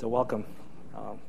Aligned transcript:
So 0.00 0.08
welcome. 0.08 0.44
Um, 0.96 1.20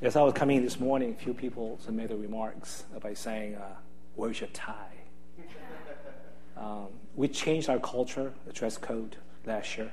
as 0.00 0.14
I 0.14 0.22
was 0.22 0.32
coming 0.32 0.58
in 0.58 0.62
this 0.62 0.78
morning, 0.78 1.16
a 1.18 1.22
few 1.22 1.34
people 1.34 1.80
made 1.90 2.08
the 2.08 2.16
remarks 2.16 2.84
by 3.02 3.14
saying, 3.14 3.56
uh, 3.56 3.74
"Where's 4.14 4.40
your 4.40 4.48
tie?" 4.50 4.96
um, 6.56 6.86
we 7.16 7.26
changed 7.26 7.68
our 7.68 7.80
culture, 7.80 8.32
the 8.46 8.52
dress 8.52 8.78
code 8.78 9.16
last 9.44 9.76
year 9.76 9.92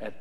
at 0.00 0.14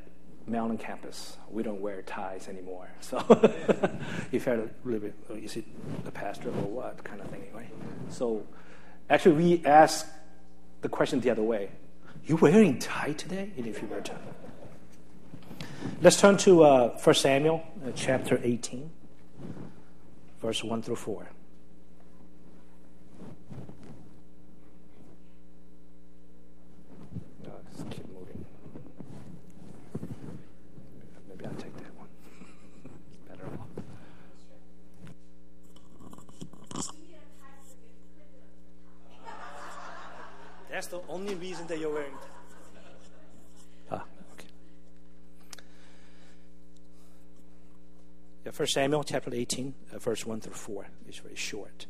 Mountain 0.47 0.79
campus. 0.79 1.37
We 1.49 1.63
don't 1.63 1.79
wear 1.79 2.01
ties 2.01 2.49
anymore. 2.49 2.89
So 2.99 3.23
if 3.29 4.27
you 4.33 4.41
felt 4.41 4.59
a 4.59 4.69
little 4.83 4.99
bit, 4.99 5.15
oh, 5.29 5.35
is 5.35 5.55
it 5.55 5.65
the 6.03 6.11
pastor 6.11 6.49
or 6.49 6.67
what 6.67 7.03
kind 7.05 7.21
of 7.21 7.27
thing 7.27 7.43
anyway? 7.43 7.69
So 8.09 8.45
actually, 9.09 9.35
we 9.43 9.65
asked 9.65 10.07
the 10.81 10.89
question 10.89 11.21
the 11.21 11.29
other 11.29 11.43
way. 11.43 11.69
You 12.25 12.35
wearing 12.35 12.79
tie 12.79 13.13
today? 13.13 13.53
And 13.55 13.65
if 13.65 13.81
you 13.81 13.87
wear 13.87 14.01
tie. 14.01 14.17
Let's 16.01 16.19
turn 16.19 16.37
to 16.37 16.63
uh, 16.63 16.97
1 16.97 17.15
Samuel 17.15 17.63
uh, 17.85 17.91
chapter 17.95 18.39
18, 18.41 18.89
verse 20.41 20.63
1 20.63 20.81
through 20.81 20.95
4. 20.95 21.29
That's 40.79 40.87
the 40.87 41.01
only 41.09 41.35
reason 41.35 41.67
that 41.67 41.77
you're 41.77 41.91
wearing 41.91 42.13
Ah, 43.91 44.05
okay. 44.31 44.47
Yeah, 48.38 48.38
1 48.51 48.67
Samuel 48.67 49.03
chapter 49.03 49.33
18, 49.33 49.73
uh, 49.93 49.99
verse 49.99 50.25
1 50.25 50.41
through 50.41 50.53
4 50.53 50.87
is 51.07 51.17
very 51.17 51.35
short. 51.35 51.85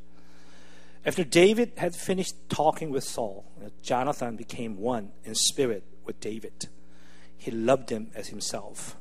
After 1.06 1.24
David 1.24 1.72
had 1.78 1.96
finished 1.96 2.36
talking 2.50 2.90
with 2.90 3.04
Saul, 3.04 3.46
uh, 3.64 3.70
Jonathan 3.82 4.36
became 4.36 4.78
one 4.78 5.12
in 5.24 5.36
spirit 5.36 5.84
with 6.06 6.20
David. 6.20 6.68
He 7.38 7.52
loved 7.52 7.90
him 7.90 8.12
as 8.14 8.28
himself. 8.28 8.98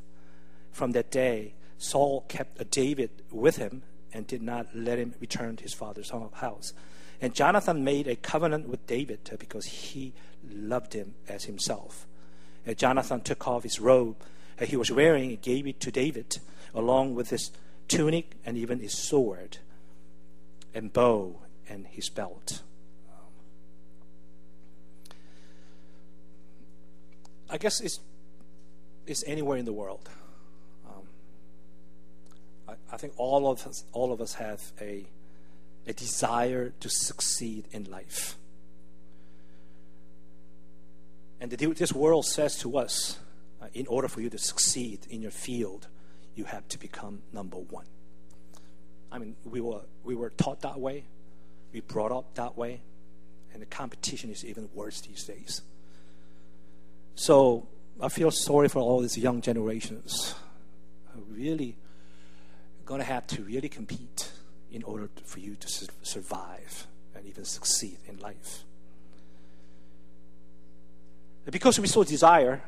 From 0.70 0.92
that 0.92 1.11
day, 1.11 1.55
Saul 1.78 2.25
kept 2.28 2.70
David 2.70 3.11
with 3.31 3.56
him 3.56 3.83
and 4.12 4.27
did 4.27 4.43
not 4.43 4.69
let 4.75 4.98
him 4.98 5.15
return 5.20 5.56
to 5.56 5.62
his 5.62 5.75
father's 5.75 6.11
house. 6.34 6.72
And 7.20 7.34
Jonathan 7.34 7.83
made 7.83 8.06
a 8.06 8.15
covenant 8.15 8.69
with 8.69 8.87
David 8.87 9.28
because 9.39 9.67
he 9.67 10.12
loved 10.48 10.93
him 10.93 11.15
as 11.28 11.45
himself. 11.45 12.06
And 12.65 12.78
Jonathan 12.78 13.20
took 13.20 13.48
off 13.48 13.65
his 13.65 13.81
robe 13.81 14.17
he 14.67 14.77
was 14.77 14.91
wearing 14.91 15.31
and 15.31 15.41
gave 15.41 15.67
it 15.69 15.78
to 15.81 15.92
David, 15.92 16.39
along 16.75 17.14
with 17.14 17.31
his 17.31 17.53
tunic 17.87 18.33
and 18.45 18.56
even 18.56 18.81
his 18.81 18.98
sword 18.98 19.59
and 20.75 20.92
bow 20.92 21.37
and 21.69 21.87
his 21.87 22.09
belt. 22.09 22.62
I 27.48 27.56
guess 27.56 27.81
it's, 27.81 28.00
it's 29.06 29.23
anywhere 29.27 29.56
in 29.59 29.65
the 29.65 29.73
world. 29.73 30.09
Um, 30.87 31.03
I, 32.69 32.72
I 32.93 32.97
think 32.97 33.15
all 33.17 33.50
of 33.50 33.67
us, 33.67 33.84
all 33.93 34.12
of 34.12 34.20
us 34.20 34.34
have 34.34 34.61
a 34.81 35.06
a 35.89 35.93
desire 35.95 36.70
to 36.81 36.91
succeed 36.91 37.65
in 37.72 37.84
life. 37.84 38.37
And 41.41 41.50
the, 41.50 41.67
this 41.72 41.93
world 41.93 42.27
says 42.27 42.59
to 42.59 42.77
us 42.77 43.19
uh, 43.61 43.67
in 43.75 43.87
order 43.87 44.09
for 44.09 44.20
you 44.20 44.31
to 44.31 44.39
succeed 44.39 45.01
in 45.11 45.23
your 45.23 45.31
field, 45.31 45.89
you 46.34 46.45
have 46.45 46.67
to 46.69 46.78
become 46.78 47.23
number 47.33 47.56
one. 47.56 47.87
I 49.11 49.19
mean, 49.19 49.37
we 49.45 49.61
were, 49.61 49.83
we 50.05 50.15
were 50.15 50.31
taught 50.31 50.61
that 50.62 50.78
way, 50.78 51.05
we 51.73 51.81
brought 51.81 52.12
up 52.12 52.34
that 52.34 52.56
way, 52.56 52.83
and 53.53 53.62
the 53.62 53.66
competition 53.66 54.31
is 54.31 54.44
even 54.44 54.69
worse 54.75 55.00
these 55.00 55.25
days. 55.25 55.62
So 57.15 57.66
I 58.00 58.09
feel 58.09 58.31
sorry 58.31 58.69
for 58.69 58.81
all 58.81 59.00
these 59.00 59.19
young 59.19 59.41
generations 59.41 60.34
really 61.38 61.77
going 62.84 63.00
to 63.00 63.06
have 63.06 63.27
to 63.28 63.43
really 63.43 63.69
compete 63.69 64.31
in 64.72 64.83
order 64.83 65.09
for 65.25 65.41
you 65.41 65.54
to 65.54 65.69
survive 66.03 66.87
and 67.15 67.27
even 67.27 67.44
succeed 67.44 67.99
in 68.06 68.19
life. 68.19 68.65
Because 71.50 71.78
we 71.81 71.87
so 71.87 72.04
desire, 72.04 72.62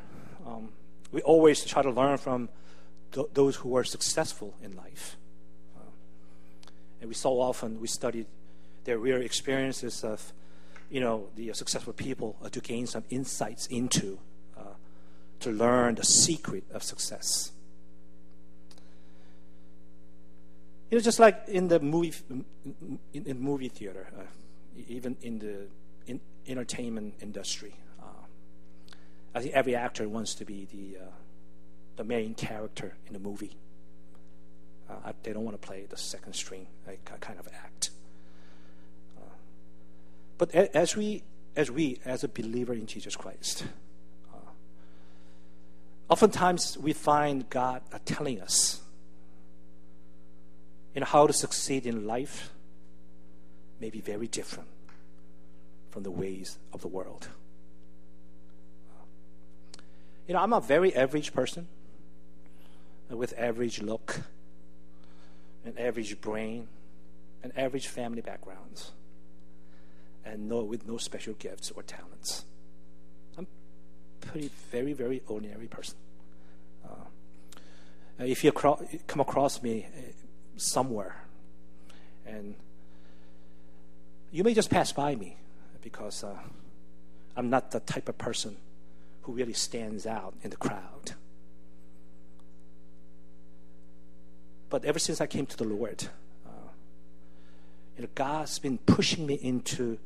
um, 0.46 0.72
we 1.12 1.20
always 1.22 1.64
try 1.64 1.82
to 1.82 1.90
learn 1.90 2.18
from 2.18 2.48
th- 3.12 3.28
those 3.32 3.56
who 3.56 3.76
are 3.76 3.84
successful 3.84 4.54
in 4.62 4.76
life. 4.76 5.16
And 7.00 7.08
we 7.08 7.14
so 7.14 7.40
often 7.40 7.80
we 7.80 7.88
study 7.88 8.26
their 8.84 8.98
real 8.98 9.20
experiences 9.22 10.04
of, 10.04 10.32
you 10.90 11.00
know, 11.00 11.28
the 11.34 11.50
uh, 11.50 11.54
successful 11.54 11.92
people 11.92 12.36
uh, 12.44 12.48
to 12.50 12.60
gain 12.60 12.86
some 12.86 13.04
insights 13.10 13.66
into, 13.68 14.18
uh, 14.56 14.74
to 15.40 15.50
learn 15.50 15.94
the 15.94 16.04
secret 16.04 16.64
of 16.72 16.82
success. 16.82 17.52
You 20.90 20.98
know, 20.98 21.02
just 21.02 21.20
like 21.20 21.44
in 21.48 21.68
the 21.68 21.80
movie, 21.80 22.12
in, 22.28 23.24
in 23.24 23.40
movie 23.40 23.68
theater, 23.68 24.08
uh, 24.18 24.22
even 24.88 25.16
in 25.22 25.38
the 25.38 25.68
in 26.06 26.20
entertainment 26.48 27.14
industry, 27.20 27.74
I 29.34 29.40
think 29.40 29.54
every 29.54 29.76
actor 29.76 30.08
wants 30.08 30.34
to 30.34 30.44
be 30.44 30.66
the 30.70 31.02
uh, 31.02 31.10
the 32.00 32.04
main 32.04 32.34
character 32.34 32.94
in 33.06 33.12
the 33.12 33.18
movie. 33.18 33.58
Uh, 34.88 35.12
they 35.22 35.34
don't 35.34 35.44
want 35.44 35.60
to 35.60 35.66
play 35.66 35.84
the 35.88 35.98
second 35.98 36.32
string 36.32 36.66
like, 36.86 37.04
kind 37.20 37.38
of 37.38 37.46
act. 37.48 37.90
Uh, 39.18 39.28
but 40.38 40.50
as 40.54 40.96
we, 40.96 41.22
as 41.54 41.70
we, 41.70 41.98
as 42.06 42.24
a 42.24 42.28
believer 42.28 42.72
in 42.72 42.86
Jesus 42.86 43.16
Christ, 43.16 43.64
uh, 44.32 44.38
oftentimes 46.08 46.78
we 46.78 46.94
find 46.94 47.48
God 47.50 47.82
telling 48.06 48.40
us 48.40 48.80
in 50.94 51.02
how 51.02 51.26
to 51.26 51.34
succeed 51.34 51.86
in 51.86 52.06
life 52.06 52.50
may 53.78 53.90
be 53.90 54.00
very 54.00 54.26
different 54.26 54.70
from 55.90 56.02
the 56.02 56.10
ways 56.10 56.58
of 56.72 56.80
the 56.80 56.88
world. 56.88 57.28
You 60.30 60.34
know, 60.34 60.42
I'm 60.42 60.52
a 60.52 60.60
very 60.60 60.94
average 60.94 61.32
person 61.32 61.66
with 63.08 63.34
average 63.36 63.82
look, 63.82 64.20
an 65.64 65.74
average 65.76 66.20
brain, 66.20 66.68
and 67.42 67.52
average 67.58 67.88
family 67.88 68.20
backgrounds, 68.20 68.92
and 70.24 70.48
no, 70.48 70.62
with 70.62 70.86
no 70.86 70.98
special 70.98 71.34
gifts 71.34 71.72
or 71.72 71.82
talents. 71.82 72.44
I'm 73.36 73.48
pretty, 74.20 74.52
very, 74.70 74.92
very 74.92 75.20
ordinary 75.26 75.66
person. 75.66 75.96
Uh, 76.88 77.06
if 78.20 78.44
you 78.44 78.52
come 78.52 79.18
across 79.18 79.60
me 79.64 79.88
somewhere. 80.56 81.24
And 82.24 82.54
you 84.30 84.44
may 84.44 84.54
just 84.54 84.70
pass 84.70 84.92
by 84.92 85.16
me 85.16 85.38
because 85.82 86.22
uh, 86.22 86.38
I'm 87.36 87.50
not 87.50 87.72
the 87.72 87.80
type 87.80 88.08
of 88.08 88.16
person 88.16 88.58
who 89.22 89.32
really 89.32 89.52
stands 89.52 90.06
out 90.06 90.34
in 90.42 90.50
the 90.50 90.56
crowd. 90.56 91.14
But 94.68 94.84
ever 94.84 94.98
since 94.98 95.20
I 95.20 95.26
came 95.26 95.46
to 95.46 95.56
the 95.56 95.64
Lord, 95.64 96.08
uh, 96.46 96.70
you 97.96 98.02
know, 98.02 98.08
God's 98.14 98.58
been 98.58 98.78
pushing 98.78 99.26
me 99.26 99.34
into 99.34 99.98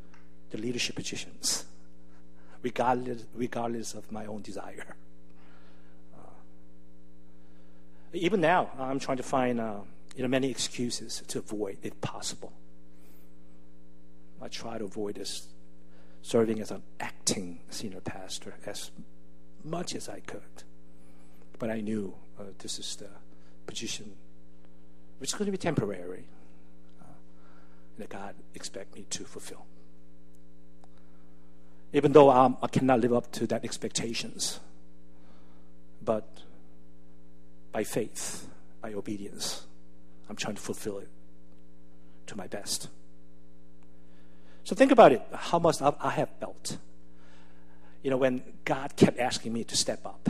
the 0.51 0.59
leadership 0.59 0.97
positions, 0.97 1.65
regardless, 2.63 3.25
regardless 3.35 3.95
of 3.95 4.11
my 4.11 4.25
own 4.25 4.41
desire. 4.41 4.97
Uh, 6.17 6.31
even 8.15 8.41
now, 8.41 8.71
I'm 8.79 8.99
trying 8.99 9.19
to 9.19 9.23
find 9.23 9.61
uh, 9.61 9.81
you 10.17 10.23
know, 10.23 10.29
many 10.29 10.51
excuses 10.51 11.23
to 11.29 11.39
avoid, 11.41 11.79
if 11.83 12.01
possible. 12.01 12.53
I 14.41 14.49
try 14.49 14.79
to 14.79 14.85
avoid 14.85 15.17
this 15.17 15.47
serving 16.25 16.59
as 16.59 16.71
an 16.71 16.83
acting 17.01 17.61
senior 17.69 18.01
pastor 18.01 18.55
as 18.65 18.91
much 19.63 19.95
as 19.95 20.09
I 20.09 20.21
could. 20.21 20.65
But 21.59 21.69
I 21.69 21.83
knew 21.83 22.15
uh, 22.41 22.45
this 22.59 22.79
is 22.79 22.97
the 22.97 23.09
position 23.67 24.11
which 25.19 25.31
is 25.31 25.35
going 25.35 25.45
to 25.45 25.53
be 25.53 25.59
temporary 25.59 26.25
uh, 27.03 27.13
that 27.99 28.09
God 28.09 28.35
expect 28.55 28.95
me 28.95 29.05
to 29.11 29.25
fulfill. 29.25 29.67
Even 31.93 32.13
though 32.13 32.31
um, 32.31 32.57
I 32.63 32.69
cannot 32.69 33.01
live 33.01 33.13
up 33.13 33.31
to 33.33 33.47
that 33.49 33.63
expectations, 33.63 34.61
but 36.03 36.27
by 37.71 37.85
faith, 37.85 38.49
by 38.81 38.95
obedience, 38.95 39.67
I'm 40.31 40.37
trying 40.37 40.55
to 40.55 40.63
fulfill 40.63 41.01
it 41.01 41.09
to 42.29 42.37
my 42.37 42.47
best. 42.47 42.89
So 44.65 44.75
think 44.75 44.91
about 44.91 45.13
it 45.13 45.23
how 45.33 45.59
much 45.59 45.81
I 45.81 46.11
have 46.11 46.31
felt. 46.41 46.79
You 48.03 48.11
know, 48.11 48.17
when 48.17 48.43
God 48.65 48.97
kept 48.97 49.19
asking 49.19 49.53
me 49.53 49.65
to 49.65 49.77
step 49.77 50.05
up 50.05 50.29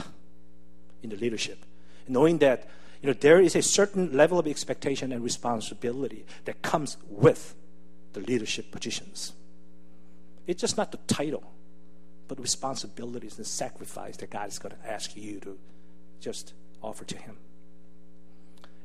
in 1.03 1.11
the 1.11 1.17
leadership, 1.17 1.59
knowing 2.07 2.39
that 2.39 2.69
you 3.01 3.09
know, 3.09 3.15
there 3.21 3.41
is 3.41 3.55
a 3.55 3.63
certain 3.63 4.17
level 4.17 4.39
of 4.39 4.47
expectation 4.47 5.13
and 5.13 5.23
responsibility 5.23 6.25
that 6.47 6.63
comes 6.63 6.97
with 7.09 7.55
the 8.15 8.21
leadership 8.21 8.71
positions. 8.71 9.35
It's 10.47 10.61
just 10.61 10.77
not 10.77 10.91
the 10.91 10.99
title, 11.07 11.43
but 12.29 12.41
responsibilities 12.41 13.37
and 13.37 13.47
sacrifice 13.47 14.17
that 14.19 14.31
God 14.31 14.49
is 14.49 14.59
going 14.59 14.75
to 14.75 14.91
ask 14.91 15.17
you 15.17 15.39
to 15.41 15.59
just 16.21 16.55
offer 16.83 17.05
to 17.05 17.17
Him. 17.17 17.37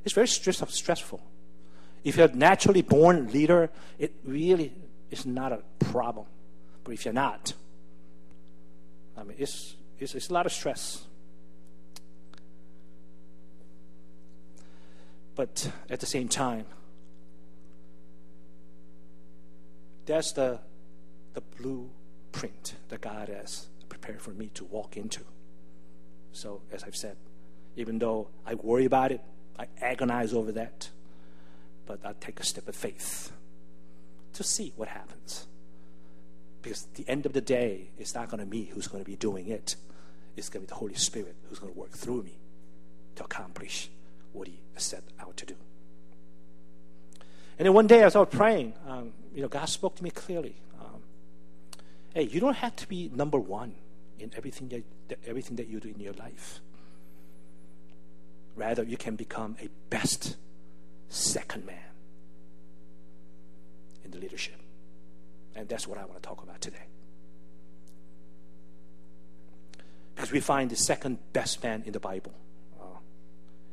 It's 0.04 0.14
very 0.14 0.28
stress- 0.28 0.64
stressful. 0.74 1.22
If 2.04 2.18
you're 2.18 2.28
a 2.28 2.36
naturally 2.36 2.82
born 2.82 3.32
leader, 3.32 3.70
it 3.98 4.14
really 4.26 4.74
is 5.12 5.26
not 5.26 5.52
a 5.52 5.62
problem. 5.80 6.26
But 6.84 6.94
if 6.94 7.06
you're 7.06 7.14
not, 7.14 7.54
I 9.18 9.24
mean, 9.24 9.36
it's, 9.38 9.76
it's, 10.00 10.16
it's 10.16 10.30
a 10.30 10.34
lot 10.34 10.46
of 10.46 10.52
stress. 10.52 11.06
But 15.36 15.72
at 15.90 16.00
the 16.00 16.06
same 16.06 16.28
time, 16.28 16.66
that's 20.06 20.32
the, 20.34 20.60
the 21.34 21.42
blueprint 21.42 22.76
that 22.90 23.02
God 23.02 23.30
has 23.30 23.68
prepared 23.88 24.22
for 24.22 24.32
me 24.32 24.50
to 24.56 24.66
walk 24.66 24.98
into. 24.98 25.22
So, 26.32 26.62
as 26.72 26.84
I've 26.84 26.96
said, 26.96 27.16
even 27.76 28.00
though 28.00 28.28
I 28.46 28.56
worry 28.56 28.86
about 28.86 29.12
it, 29.12 29.22
I 29.58 29.68
agonize 29.82 30.34
over 30.34 30.52
that, 30.54 30.90
but 31.86 32.00
I 32.06 32.14
take 32.20 32.40
a 32.40 32.44
step 32.44 32.68
of 32.68 32.76
faith 32.76 33.32
to 34.34 34.44
see 34.44 34.74
what 34.76 34.88
happens. 34.88 35.48
Because 36.62 36.88
the 36.96 37.08
end 37.08 37.26
of 37.26 37.34
the 37.34 37.42
day, 37.42 37.90
it's 37.98 38.14
not 38.14 38.30
going 38.30 38.40
to 38.40 38.46
be 38.46 38.62
me 38.62 38.66
who's 38.66 38.88
going 38.88 39.04
to 39.04 39.10
be 39.10 39.16
doing 39.16 39.48
it. 39.48 39.76
It's 40.36 40.50
going 40.50 40.66
to 40.66 40.68
be 40.68 40.70
the 40.70 40.80
Holy 40.80 40.94
Spirit 40.96 41.36
who's 41.48 41.60
going 41.60 41.74
to 41.74 41.80
work 41.80 41.92
through 41.92 42.24
me 42.24 42.38
to 43.16 43.24
accomplish 43.24 43.90
what 44.34 44.48
He 44.48 44.60
set 44.76 45.04
out 45.20 45.38
to 45.38 45.46
do. 45.46 45.56
And 47.58 47.66
then 47.66 47.74
one 47.74 47.88
day, 47.88 48.04
as 48.04 48.16
I 48.16 48.20
was 48.20 48.30
praying, 48.32 48.74
um, 48.88 49.12
you 49.36 49.42
know, 49.42 49.50
God 49.50 49.66
spoke 49.66 49.96
to 49.98 50.04
me 50.04 50.12
clearly. 50.12 50.56
Um, 50.80 51.02
hey, 52.14 52.24
you 52.24 52.40
don't 52.40 52.56
have 52.56 52.76
to 52.78 52.88
be 52.88 53.10
number 53.14 53.38
one 53.38 53.76
in 54.18 54.32
everything 54.36 54.70
that, 54.70 54.84
that, 55.10 55.20
everything 55.28 55.58
that 55.58 55.68
you 55.68 55.80
do 55.80 55.90
in 55.90 56.00
your 56.00 56.14
life. 56.14 56.62
Rather, 58.56 58.84
you 58.84 58.98
can 58.98 59.16
become 59.16 59.58
a 59.62 59.68
best 59.90 60.38
second 61.10 61.66
man 61.66 61.89
in 64.10 64.20
the 64.20 64.20
leadership. 64.20 64.60
And 65.56 65.68
that's 65.68 65.88
what 65.88 65.98
I 65.98 66.06
want 66.06 66.22
to 66.22 66.28
talk 66.28 66.44
about 66.44 66.62
today. 66.62 66.88
Because 70.16 70.32
we 70.32 70.40
find 70.40 70.70
the 70.70 70.76
second 70.76 71.20
best 71.34 71.64
man 71.64 71.84
in 71.86 71.94
the 71.94 72.00
Bible 72.00 72.34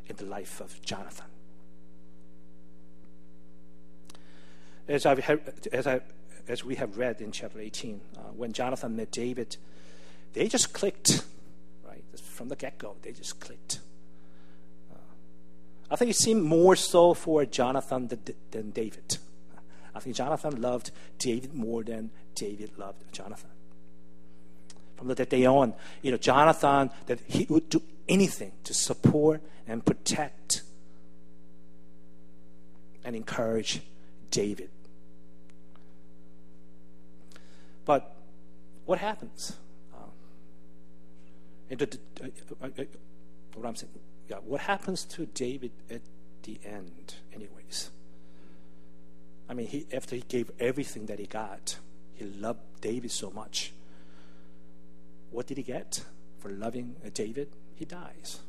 in 0.08 0.16
the 0.16 0.24
life 0.24 0.60
of 0.60 0.80
Jonathan. 0.82 1.26
As, 4.88 5.04
I've, 5.04 5.18
as, 5.72 5.86
I, 5.86 6.00
as 6.46 6.64
we 6.64 6.76
have 6.76 6.96
read 6.96 7.20
in 7.20 7.32
chapter 7.32 7.58
18, 7.58 8.00
uh, 8.16 8.20
when 8.36 8.52
Jonathan 8.52 8.94
met 8.94 9.10
David, 9.10 9.56
they 10.32 10.46
just 10.46 10.72
clicked, 10.72 11.24
right? 11.84 12.04
From 12.20 12.48
the 12.48 12.56
get 12.56 12.78
go, 12.78 12.94
they 13.02 13.12
just 13.12 13.40
clicked. 13.40 13.80
Uh, 14.92 14.98
I 15.90 15.96
think 15.96 16.12
it 16.12 16.16
seemed 16.16 16.44
more 16.44 16.76
so 16.76 17.14
for 17.14 17.44
Jonathan 17.44 18.06
than, 18.06 18.20
than 18.52 18.70
David. 18.70 19.18
I 19.96 20.00
think 20.00 20.14
Jonathan 20.14 20.60
loved 20.60 20.90
David 21.18 21.54
more 21.54 21.82
than 21.82 22.10
David 22.34 22.76
loved 22.76 22.98
Jonathan. 23.12 23.48
From 24.96 25.08
that 25.08 25.30
day 25.30 25.46
on, 25.46 25.72
you 26.02 26.10
know, 26.10 26.18
Jonathan, 26.18 26.90
that 27.06 27.20
he 27.26 27.46
would 27.48 27.70
do 27.70 27.82
anything 28.06 28.52
to 28.64 28.74
support 28.74 29.40
and 29.66 29.84
protect 29.84 30.62
and 33.04 33.16
encourage 33.16 33.80
David. 34.30 34.68
But 37.86 38.14
what 38.84 38.98
happens? 38.98 39.56
Um, 39.94 40.10
the, 41.70 41.98
uh, 42.22 42.26
uh, 42.62 42.66
uh, 42.66 42.84
what 43.54 43.66
I'm 43.66 43.76
saying, 43.76 43.92
yeah, 44.28 44.36
what 44.44 44.60
happens 44.60 45.04
to 45.04 45.24
David 45.24 45.70
at 45.90 46.02
the 46.42 46.58
end, 46.64 47.14
anyways? 47.32 47.90
I 49.48 49.54
mean, 49.54 49.66
he 49.66 49.86
after 49.92 50.16
he 50.16 50.22
gave 50.22 50.50
everything 50.58 51.06
that 51.06 51.18
he 51.18 51.26
got, 51.26 51.76
he 52.14 52.24
loved 52.24 52.60
David 52.80 53.10
so 53.10 53.30
much. 53.30 53.72
What 55.30 55.46
did 55.46 55.56
he 55.56 55.62
get 55.62 56.04
for 56.38 56.50
loving 56.50 56.96
David? 57.12 57.48
He 57.74 57.84
dies. 57.84 58.40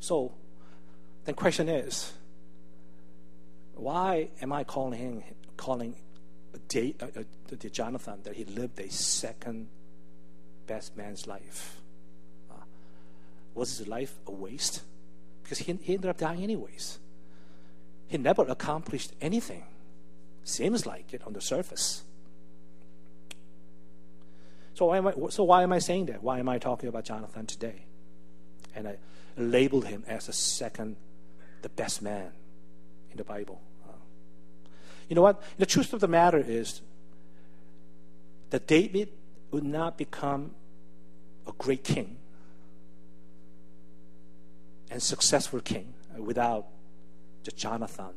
So 0.00 0.32
the 1.24 1.32
question 1.32 1.68
is, 1.68 2.12
why 3.74 4.30
am 4.40 4.52
I 4.52 4.64
calling 4.64 4.98
him, 4.98 5.22
calling 5.56 5.94
Day, 6.68 6.94
uh, 7.00 7.06
uh, 7.16 7.68
Jonathan 7.70 8.20
that 8.24 8.34
he 8.34 8.44
lived 8.44 8.78
a 8.80 8.90
second 8.90 9.68
best 10.66 10.96
man's 10.96 11.26
life? 11.26 11.76
Uh, 12.50 12.64
was 13.54 13.78
his 13.78 13.88
life 13.88 14.14
a 14.26 14.32
waste? 14.32 14.82
Because 15.42 15.58
he, 15.58 15.72
he 15.82 15.94
ended 15.94 16.10
up 16.10 16.18
dying 16.18 16.42
anyways. 16.42 16.98
He 18.12 18.18
never 18.18 18.42
accomplished 18.42 19.14
anything. 19.22 19.64
Seems 20.44 20.84
like 20.84 21.14
it 21.14 21.22
on 21.26 21.32
the 21.32 21.40
surface. 21.40 22.02
So 24.74 24.84
why 24.84 24.98
am 24.98 25.06
I, 25.06 25.14
so 25.30 25.44
why 25.44 25.62
am 25.62 25.72
I 25.72 25.78
saying 25.78 26.06
that? 26.06 26.22
Why 26.22 26.38
am 26.38 26.46
I 26.46 26.58
talking 26.58 26.90
about 26.90 27.06
Jonathan 27.06 27.46
today? 27.46 27.86
And 28.74 28.86
I 28.86 28.98
labeled 29.38 29.86
him 29.86 30.04
as 30.06 30.26
the 30.26 30.34
second, 30.34 30.96
the 31.62 31.70
best 31.70 32.02
man 32.02 32.32
in 33.10 33.16
the 33.16 33.24
Bible. 33.24 33.62
Uh, 33.88 33.92
you 35.08 35.16
know 35.16 35.22
what? 35.22 35.42
The 35.56 35.64
truth 35.64 35.94
of 35.94 36.00
the 36.00 36.08
matter 36.08 36.44
is 36.46 36.82
that 38.50 38.66
David 38.66 39.08
would 39.52 39.64
not 39.64 39.96
become 39.96 40.54
a 41.46 41.52
great 41.52 41.82
king 41.82 42.18
and 44.90 45.02
successful 45.02 45.60
king 45.60 45.94
without 46.18 46.66
just 47.42 47.56
Jonathan 47.56 48.14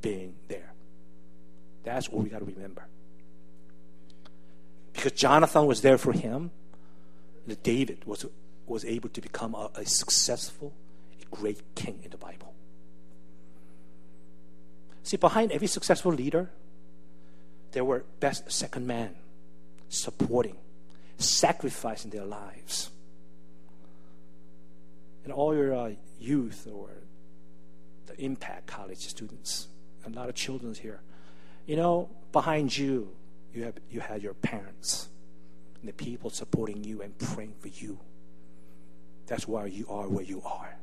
being 0.00 0.34
there. 0.48 0.72
That's 1.84 2.08
what 2.10 2.22
we 2.22 2.30
got 2.30 2.40
to 2.40 2.44
remember. 2.44 2.86
Because 4.92 5.12
Jonathan 5.12 5.66
was 5.66 5.82
there 5.82 5.98
for 5.98 6.12
him, 6.12 6.50
David 7.62 8.04
was 8.04 8.26
was 8.66 8.84
able 8.84 9.08
to 9.10 9.20
become 9.20 9.54
a, 9.54 9.70
a 9.76 9.86
successful, 9.86 10.72
a 11.22 11.36
great 11.36 11.62
king 11.76 12.00
in 12.02 12.10
the 12.10 12.16
Bible. 12.16 12.52
See, 15.04 15.16
behind 15.16 15.52
every 15.52 15.68
successful 15.68 16.12
leader, 16.12 16.50
there 17.70 17.84
were 17.84 18.04
best 18.18 18.50
second 18.50 18.86
men 18.86 19.14
supporting, 19.88 20.56
sacrificing 21.18 22.10
their 22.10 22.24
lives. 22.24 22.90
And 25.22 25.32
all 25.32 25.54
your 25.54 25.74
uh, 25.74 25.92
youth 26.18 26.66
or 26.72 26.90
the 28.06 28.20
impact 28.20 28.66
college 28.66 29.08
students, 29.08 29.68
a 30.04 30.10
lot 30.10 30.28
of 30.28 30.34
children 30.34 30.74
here, 30.74 31.00
you 31.66 31.76
know, 31.76 32.08
behind 32.32 32.76
you, 32.76 33.10
you 33.52 33.64
have 33.64 33.74
you 33.90 34.00
had 34.00 34.22
your 34.22 34.34
parents 34.34 35.08
and 35.80 35.88
the 35.88 35.92
people 35.92 36.30
supporting 36.30 36.84
you 36.84 37.02
and 37.02 37.18
praying 37.18 37.54
for 37.58 37.68
you. 37.68 37.98
That's 39.26 39.48
why 39.48 39.66
you 39.66 39.86
are 39.88 40.08
where 40.08 40.24
you 40.24 40.42
are. 40.42 40.76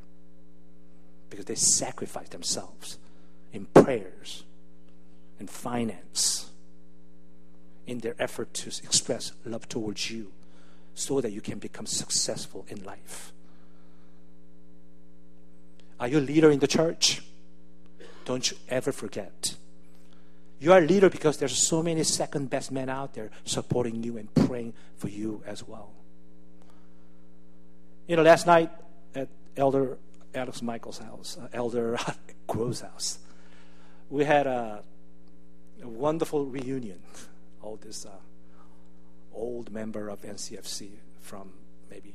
Because 1.30 1.46
they 1.46 1.56
sacrifice 1.56 2.30
themselves 2.30 2.98
in 3.51 3.65
prayers 3.65 4.44
and 5.39 5.50
finance 5.50 6.50
in 7.88 8.00
their 8.00 8.15
effort 8.20 8.53
to 8.53 8.68
express 8.68 9.32
love 9.46 9.68
towards 9.68 10.10
you 10.10 10.32
so 10.96 11.22
that 11.22 11.32
you 11.32 11.42
can 11.42 11.60
become 11.60 11.86
successful 11.86 12.65
in 12.70 12.84
life. 12.84 13.34
Are 16.00 16.07
you 16.07 16.19
a 16.19 16.21
leader 16.21 16.51
in 16.51 16.59
the 16.59 16.67
church? 16.67 17.21
Don't 18.25 18.50
you 18.50 18.57
ever 18.69 18.91
forget. 18.91 19.55
You 20.59 20.71
are 20.71 20.79
a 20.79 20.85
leader 20.85 21.09
because 21.09 21.38
there's 21.38 21.57
so 21.57 21.83
many 21.83 22.03
second 22.03 22.50
best 22.50 22.71
men 22.71 22.89
out 22.89 23.13
there 23.13 23.31
supporting 23.43 24.01
you 24.03 24.17
and 24.17 24.33
praying 24.33 24.73
for 24.95 25.09
you 25.09 25.43
as 25.45 25.67
well. 25.67 25.91
You 28.07 28.15
know, 28.15 28.23
last 28.23 28.47
night 28.47 28.69
at 29.13 29.27
Elder 29.57 29.97
Alex 30.33 30.62
Michael's 30.62 31.00
house, 31.00 31.38
uh, 31.38 31.47
Elder 31.53 31.97
Grove's 32.47 32.81
house, 32.81 33.19
we 34.09 34.23
had 34.23 34.47
a, 34.47 34.83
a 35.81 35.88
wonderful 35.88 36.45
reunion. 36.45 37.01
All 37.62 37.77
this 37.77 38.05
uh, 38.05 38.09
old 39.33 39.71
member 39.71 40.09
of 40.09 40.21
NCFC 40.21 40.91
from 41.21 41.51
maybe 41.89 42.13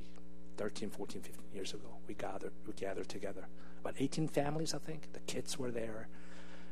13, 0.59 0.91
14, 0.91 1.23
15 1.23 1.45
years 1.55 1.73
ago. 1.73 1.89
We 2.07 2.15
gathered, 2.15 2.53
we 2.67 2.73
gathered 2.75 3.09
together. 3.09 3.47
About 3.81 3.95
18 3.99 4.29
families, 4.29 4.75
I 4.75 4.79
think. 4.79 5.13
The 5.13 5.21
kids 5.21 5.59
were 5.59 5.71
there. 5.71 6.09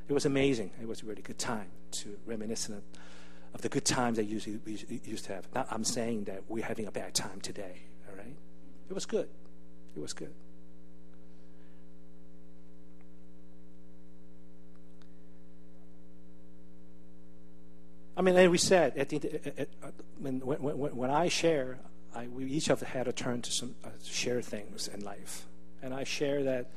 It 0.09 0.13
was 0.13 0.27
amazing. 0.27 0.73
It 0.81 0.89
was 0.89 1.03
a 1.03 1.07
really 1.07 1.23
good 1.23 1.39
time 1.39 1.69
to 1.93 2.19
reminisce 2.27 2.69
of 2.69 3.63
the 3.63 3.69
good 3.69 3.85
times 3.85 4.19
that 4.19 4.27
we 4.27 4.79
used 5.05 5.25
to 5.27 5.35
have. 5.35 5.47
Now, 5.55 5.67
I'm 5.71 5.85
saying 5.85 6.25
that 6.25 6.43
we're 6.49 6.65
having 6.65 6.87
a 6.87 6.91
bad 6.91 7.15
time 7.15 7.41
today, 7.41 7.83
all 8.09 8.17
right? 8.17 8.37
It 8.91 8.93
was 8.93 9.07
good. 9.07 9.29
It 9.97 10.01
was 10.01 10.13
good. 10.13 10.35
I 18.17 18.23
mean, 18.23 18.37
and 18.37 18.51
we 18.51 18.59
said 18.59 18.97
at 18.97 19.11
the, 19.11 19.17
at, 19.45 19.59
at, 19.59 19.69
when, 20.19 20.41
when, 20.41 20.97
when 20.97 21.11
I 21.11 21.29
share, 21.29 21.79
I, 22.17 22.29
we 22.29 22.47
each 22.47 22.67
have 22.67 22.81
had 22.81 23.09
a 23.09 23.13
turn 23.13 23.43
to 23.43 23.53
some, 23.53 23.75
uh, 23.85 23.91
share 24.03 24.41
things 24.41 24.89
in 24.89 25.05
life. 25.05 25.45
And 25.83 25.93
I 25.93 26.05
share 26.05 26.45
that, 26.45 26.71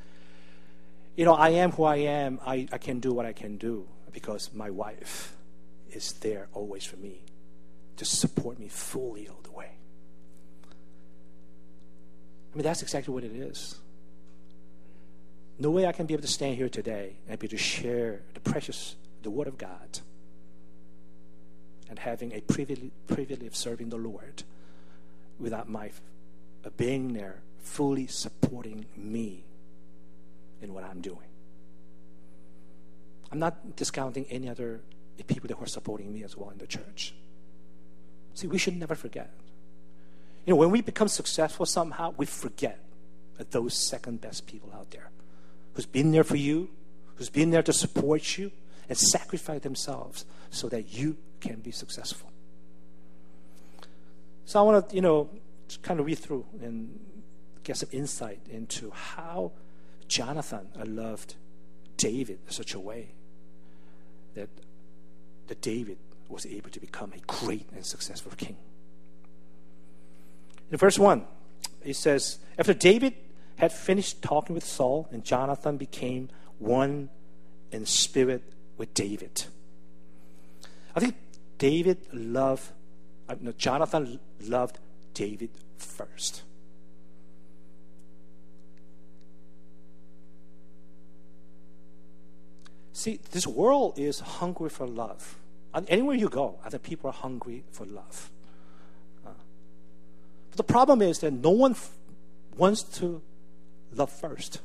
you 1.16 1.24
know, 1.24 1.32
I 1.32 1.50
am 1.50 1.72
who 1.72 1.84
I 1.84 1.96
am. 1.96 2.38
I, 2.44 2.68
I 2.70 2.76
can 2.78 3.00
do 3.00 3.12
what 3.12 3.24
I 3.24 3.32
can 3.32 3.56
do 3.56 3.88
because 4.12 4.50
my 4.52 4.68
wife 4.70 5.34
is 5.92 6.12
there 6.14 6.48
always 6.52 6.84
for 6.84 6.96
me 6.96 7.22
to 7.96 8.04
support 8.04 8.58
me 8.58 8.68
fully 8.68 9.28
all 9.28 9.40
the 9.42 9.50
way. 9.50 9.70
I 12.52 12.56
mean, 12.56 12.64
that's 12.64 12.82
exactly 12.82 13.14
what 13.14 13.24
it 13.24 13.32
is. 13.32 13.76
No 15.58 15.70
way 15.70 15.86
I 15.86 15.92
can 15.92 16.04
be 16.04 16.12
able 16.14 16.22
to 16.22 16.28
stand 16.28 16.56
here 16.56 16.68
today 16.68 17.16
and 17.28 17.38
be 17.38 17.46
able 17.46 17.52
to 17.52 17.56
share 17.56 18.22
the 18.34 18.40
precious, 18.40 18.96
the 19.22 19.30
Word 19.30 19.46
of 19.46 19.56
God, 19.56 20.00
and 21.88 21.98
having 21.98 22.32
a 22.32 22.40
privilege, 22.40 22.90
privilege 23.06 23.42
of 23.42 23.56
serving 23.56 23.88
the 23.88 23.96
Lord 23.96 24.42
without 25.40 25.68
my 25.68 25.90
uh, 26.64 26.70
being 26.76 27.12
there, 27.12 27.42
fully 27.58 28.06
supporting 28.06 28.86
me 28.96 29.44
in 30.62 30.74
what 30.74 30.84
I'm 30.84 31.00
doing. 31.00 31.18
I'm 33.32 33.38
not 33.38 33.76
discounting 33.76 34.26
any 34.30 34.48
other 34.48 34.80
people 35.26 35.48
that 35.48 35.60
were 35.60 35.66
supporting 35.66 36.12
me 36.12 36.24
as 36.24 36.36
well 36.36 36.50
in 36.50 36.58
the 36.58 36.66
church. 36.66 37.14
See, 38.34 38.46
we 38.46 38.58
should 38.58 38.76
never 38.76 38.94
forget. 38.94 39.30
You 40.46 40.52
know, 40.52 40.56
when 40.56 40.70
we 40.70 40.80
become 40.80 41.08
successful 41.08 41.66
somehow, 41.66 42.14
we 42.16 42.26
forget 42.26 42.80
those 43.50 43.74
second 43.74 44.20
best 44.20 44.46
people 44.46 44.70
out 44.74 44.90
there 44.90 45.10
who's 45.74 45.86
been 45.86 46.12
there 46.12 46.24
for 46.24 46.36
you, 46.36 46.68
who's 47.16 47.30
been 47.30 47.50
there 47.50 47.62
to 47.62 47.72
support 47.72 48.36
you, 48.36 48.50
and 48.88 48.98
sacrifice 48.98 49.60
themselves 49.62 50.24
so 50.50 50.68
that 50.68 50.92
you 50.92 51.16
can 51.40 51.60
be 51.60 51.70
successful. 51.70 52.29
So 54.50 54.58
I 54.58 54.62
want 54.62 54.88
to, 54.88 54.96
you 54.96 55.00
know, 55.00 55.30
kind 55.80 56.00
of 56.00 56.06
read 56.06 56.18
through 56.18 56.44
and 56.60 56.98
get 57.62 57.76
some 57.76 57.88
insight 57.92 58.40
into 58.50 58.90
how 58.90 59.52
Jonathan 60.08 60.66
loved 60.86 61.36
David 61.96 62.40
in 62.44 62.52
such 62.52 62.74
a 62.74 62.80
way 62.80 63.12
that, 64.34 64.48
that 65.46 65.62
David 65.62 65.98
was 66.28 66.46
able 66.46 66.68
to 66.70 66.80
become 66.80 67.12
a 67.12 67.20
great 67.28 67.68
and 67.76 67.86
successful 67.86 68.32
king. 68.36 68.56
In 70.72 70.78
verse 70.78 70.98
1, 70.98 71.24
it 71.84 71.94
says, 71.94 72.40
After 72.58 72.74
David 72.74 73.14
had 73.54 73.72
finished 73.72 74.20
talking 74.20 74.52
with 74.52 74.64
Saul, 74.64 75.08
and 75.12 75.24
Jonathan 75.24 75.76
became 75.76 76.28
one 76.58 77.08
in 77.70 77.86
spirit 77.86 78.42
with 78.76 78.94
David. 78.94 79.44
I 80.96 80.98
think 80.98 81.14
David 81.58 81.98
loved, 82.12 82.72
uh, 83.30 83.36
no, 83.40 83.52
Jonathan 83.52 84.18
loved 84.40 84.78
David 85.14 85.50
first. 85.78 86.42
See, 92.92 93.20
this 93.30 93.46
world 93.46 93.98
is 93.98 94.18
hungry 94.20 94.68
for 94.68 94.86
love. 94.86 95.38
And 95.72 95.88
anywhere 95.88 96.16
you 96.16 96.28
go, 96.28 96.58
other 96.64 96.80
people 96.80 97.08
are 97.08 97.12
hungry 97.12 97.62
for 97.70 97.86
love. 97.86 98.30
Uh, 99.24 99.30
but 100.50 100.56
the 100.56 100.64
problem 100.64 101.00
is 101.00 101.20
that 101.20 101.32
no 101.32 101.50
one 101.50 101.72
f- 101.72 101.92
wants 102.56 102.82
to 102.98 103.22
love 103.94 104.10
first. 104.10 104.60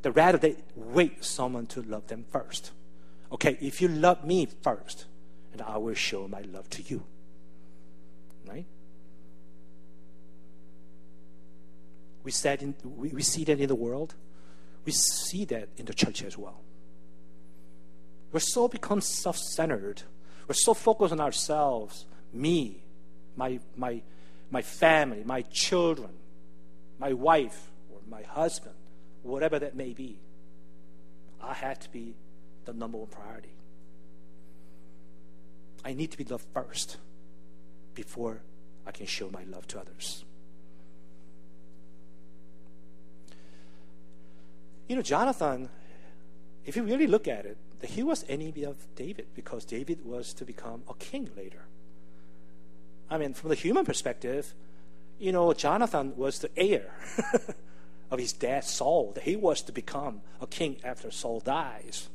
They 0.00 0.10
rather 0.10 0.38
they 0.38 0.56
wait 0.74 1.22
someone 1.22 1.66
to 1.66 1.82
love 1.82 2.06
them 2.06 2.24
first. 2.30 2.70
Okay, 3.30 3.58
if 3.60 3.82
you 3.82 3.88
love 3.88 4.24
me 4.24 4.48
first, 4.62 5.04
and 5.52 5.62
I 5.62 5.76
will 5.76 5.94
show 5.94 6.26
my 6.28 6.40
love 6.42 6.68
to 6.70 6.82
you. 6.82 7.04
Right? 8.48 8.66
We, 12.24 12.30
said 12.30 12.62
in, 12.62 12.74
we, 12.84 13.08
we 13.08 13.22
see 13.22 13.44
that 13.44 13.60
in 13.60 13.68
the 13.68 13.74
world. 13.74 14.14
We 14.84 14.92
see 14.92 15.44
that 15.46 15.68
in 15.76 15.86
the 15.86 15.94
church 15.94 16.22
as 16.22 16.36
well. 16.36 16.60
We're 18.32 18.40
so 18.40 18.68
become 18.68 19.00
self-centered. 19.00 20.02
We're 20.48 20.54
so 20.54 20.74
focused 20.74 21.12
on 21.12 21.20
ourselves, 21.20 22.06
me, 22.32 22.82
my, 23.36 23.60
my, 23.76 24.02
my 24.50 24.62
family, 24.62 25.22
my 25.24 25.42
children, 25.42 26.10
my 26.98 27.12
wife, 27.12 27.70
or 27.92 28.00
my 28.08 28.22
husband, 28.22 28.74
whatever 29.22 29.58
that 29.58 29.76
may 29.76 29.92
be. 29.92 30.18
I 31.42 31.54
had 31.54 31.80
to 31.82 31.90
be 31.90 32.14
the 32.64 32.72
number 32.72 32.98
one 32.98 33.08
priority. 33.08 33.52
I 35.84 35.94
need 35.94 36.10
to 36.12 36.18
be 36.18 36.24
loved 36.24 36.46
first 36.54 36.96
before 37.94 38.40
I 38.86 38.90
can 38.90 39.06
show 39.06 39.30
my 39.30 39.44
love 39.44 39.66
to 39.68 39.80
others. 39.80 40.24
You 44.88 44.96
know, 44.96 45.02
Jonathan, 45.02 45.68
if 46.64 46.76
you 46.76 46.82
really 46.82 47.06
look 47.06 47.26
at 47.28 47.46
it, 47.46 47.56
he 47.82 48.02
was 48.02 48.24
enemy 48.28 48.64
of 48.64 48.76
David 48.94 49.26
because 49.34 49.64
David 49.64 50.04
was 50.04 50.32
to 50.34 50.44
become 50.44 50.82
a 50.88 50.94
king 50.94 51.30
later. 51.36 51.64
I 53.10 53.18
mean, 53.18 53.34
from 53.34 53.50
the 53.50 53.54
human 53.54 53.84
perspective, 53.84 54.54
you 55.18 55.32
know, 55.32 55.52
Jonathan 55.52 56.16
was 56.16 56.38
the 56.38 56.50
heir 56.56 56.92
of 58.10 58.18
his 58.18 58.32
dad 58.32 58.64
Saul, 58.64 59.14
he 59.22 59.36
was 59.36 59.62
to 59.62 59.72
become 59.72 60.20
a 60.40 60.46
king 60.46 60.76
after 60.84 61.10
Saul 61.10 61.40
dies. 61.40 62.08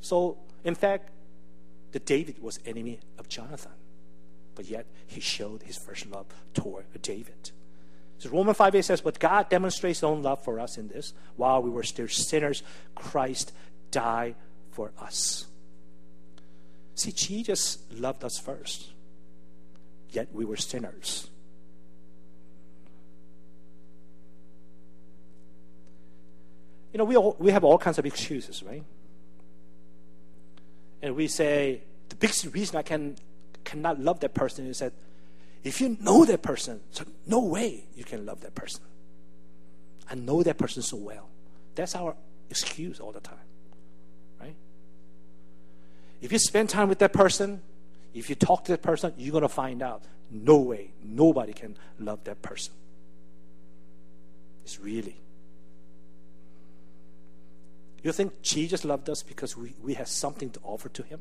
So, 0.00 0.36
in 0.64 0.74
fact, 0.74 1.10
the 1.94 2.00
David 2.00 2.42
was 2.42 2.58
enemy 2.66 2.98
of 3.20 3.28
Jonathan, 3.28 3.70
but 4.56 4.64
yet 4.64 4.84
he 5.06 5.20
showed 5.20 5.62
his 5.62 5.76
first 5.76 6.06
love 6.06 6.26
toward 6.52 6.86
David. 7.02 7.52
So 8.18 8.30
Romans 8.30 8.56
5 8.56 8.74
8 8.74 8.84
says, 8.84 9.00
But 9.00 9.20
God 9.20 9.48
demonstrates 9.48 10.00
his 10.00 10.04
own 10.04 10.20
love 10.20 10.42
for 10.42 10.58
us 10.58 10.76
in 10.76 10.88
this. 10.88 11.14
While 11.36 11.62
we 11.62 11.70
were 11.70 11.84
still 11.84 12.08
sinners, 12.08 12.64
Christ 12.96 13.52
died 13.92 14.34
for 14.72 14.90
us. 15.00 15.46
See, 16.96 17.12
Jesus 17.12 17.78
loved 17.92 18.24
us 18.24 18.40
first, 18.40 18.90
yet 20.10 20.26
we 20.32 20.44
were 20.44 20.56
sinners. 20.56 21.28
You 26.92 26.98
know, 26.98 27.04
we, 27.04 27.16
all, 27.16 27.36
we 27.38 27.52
have 27.52 27.62
all 27.62 27.78
kinds 27.78 28.00
of 28.00 28.06
excuses, 28.06 28.64
right? 28.64 28.82
And 31.04 31.14
we 31.14 31.28
say, 31.28 31.82
the 32.08 32.16
biggest 32.16 32.46
reason 32.54 32.76
I 32.76 32.82
can, 32.82 33.16
cannot 33.62 34.00
love 34.00 34.20
that 34.20 34.32
person 34.32 34.66
is 34.66 34.78
that 34.78 34.94
if 35.62 35.78
you 35.78 35.98
know 36.00 36.24
that 36.24 36.40
person, 36.40 36.80
so 36.92 37.04
no 37.26 37.40
way 37.40 37.84
you 37.94 38.04
can 38.04 38.24
love 38.24 38.40
that 38.40 38.54
person. 38.54 38.80
I 40.10 40.14
know 40.14 40.42
that 40.42 40.56
person 40.56 40.80
so 40.80 40.96
well. 40.96 41.28
That's 41.74 41.94
our 41.94 42.16
excuse 42.48 43.00
all 43.00 43.12
the 43.12 43.20
time. 43.20 43.36
Right? 44.40 44.54
If 46.22 46.32
you 46.32 46.38
spend 46.38 46.70
time 46.70 46.88
with 46.88 47.00
that 47.00 47.12
person, 47.12 47.60
if 48.14 48.30
you 48.30 48.34
talk 48.34 48.64
to 48.64 48.72
that 48.72 48.80
person, 48.80 49.12
you're 49.18 49.32
going 49.32 49.42
to 49.42 49.48
find 49.48 49.82
out 49.82 50.04
no 50.30 50.56
way, 50.56 50.92
nobody 51.04 51.52
can 51.52 51.76
love 51.98 52.24
that 52.24 52.40
person. 52.40 52.72
It's 54.64 54.80
really. 54.80 55.16
You 58.04 58.12
think 58.12 58.42
Jesus 58.42 58.84
loved 58.84 59.08
us 59.08 59.22
because 59.22 59.56
we, 59.56 59.74
we 59.82 59.94
have 59.94 60.08
something 60.08 60.50
to 60.50 60.60
offer 60.62 60.90
to 60.90 61.02
him? 61.02 61.20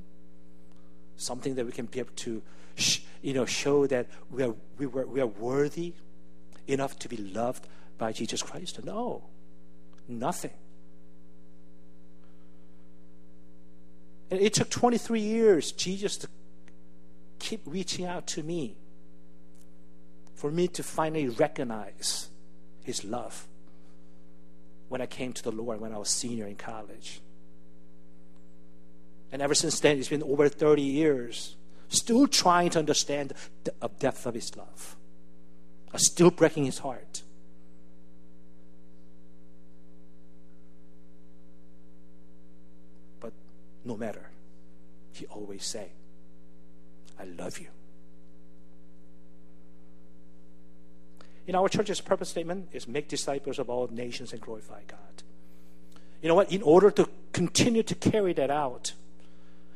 Something 1.15 1.55
that 1.55 1.65
we 1.65 1.71
can 1.71 1.85
be 1.85 1.99
able 1.99 2.11
to 2.17 2.43
sh- 2.75 2.99
you 3.21 3.33
know, 3.33 3.45
show 3.45 3.87
that 3.87 4.07
we 4.29 4.43
are, 4.43 4.53
we, 4.77 4.85
were, 4.85 5.07
we 5.07 5.21
are 5.21 5.27
worthy 5.27 5.93
enough 6.67 6.99
to 6.99 7.07
be 7.07 7.15
loved 7.15 7.69
by 7.97 8.11
Jesus 8.11 8.43
Christ? 8.43 8.83
No, 8.83 9.23
nothing. 10.09 10.51
And 14.29 14.41
it 14.41 14.53
took 14.53 14.69
23 14.69 15.21
years, 15.21 15.71
Jesus, 15.71 16.17
to 16.17 16.27
keep 17.39 17.61
reaching 17.65 18.05
out 18.05 18.27
to 18.27 18.43
me 18.43 18.75
for 20.35 20.51
me 20.51 20.67
to 20.67 20.83
finally 20.83 21.29
recognize 21.29 22.27
his 22.83 23.05
love 23.05 23.47
when 24.93 25.01
I 25.01 25.07
came 25.07 25.33
to 25.33 25.41
the 25.41 25.51
Lord 25.51 25.81
when 25.81 25.91
I 25.91 25.97
was 25.97 26.07
senior 26.07 26.45
in 26.45 26.55
college. 26.55 27.19
And 29.31 29.41
ever 29.41 29.55
since 29.55 29.79
then, 29.79 29.97
it's 29.97 30.07
been 30.07 30.21
over 30.21 30.47
30 30.47 30.83
years 30.83 31.55
still 31.89 32.27
trying 32.27 32.69
to 32.69 32.77
understand 32.77 33.33
the 33.63 33.73
uh, 33.81 33.87
depth 33.97 34.27
of 34.27 34.35
his 34.35 34.55
love, 34.55 34.95
still 35.95 36.29
breaking 36.29 36.65
his 36.65 36.77
heart. 36.77 37.23
But 43.19 43.33
no 43.83 43.97
matter, 43.97 44.29
he 45.11 45.25
always 45.25 45.65
say, 45.65 45.87
I 47.19 47.23
love 47.23 47.57
you. 47.57 47.69
In 51.45 51.55
our 51.55 51.67
church's 51.67 51.99
purpose 51.99 52.29
statement 52.29 52.69
is 52.71 52.87
make 52.87 53.07
disciples 53.07 53.59
of 53.59 53.69
all 53.69 53.87
nations 53.91 54.31
and 54.31 54.41
glorify 54.41 54.81
God. 54.87 55.23
You 56.21 56.29
know 56.29 56.35
what? 56.35 56.51
In 56.51 56.61
order 56.61 56.89
to 56.91 57.09
continue 57.33 57.83
to 57.83 57.95
carry 57.95 58.31
that 58.33 58.49
out, 58.49 58.93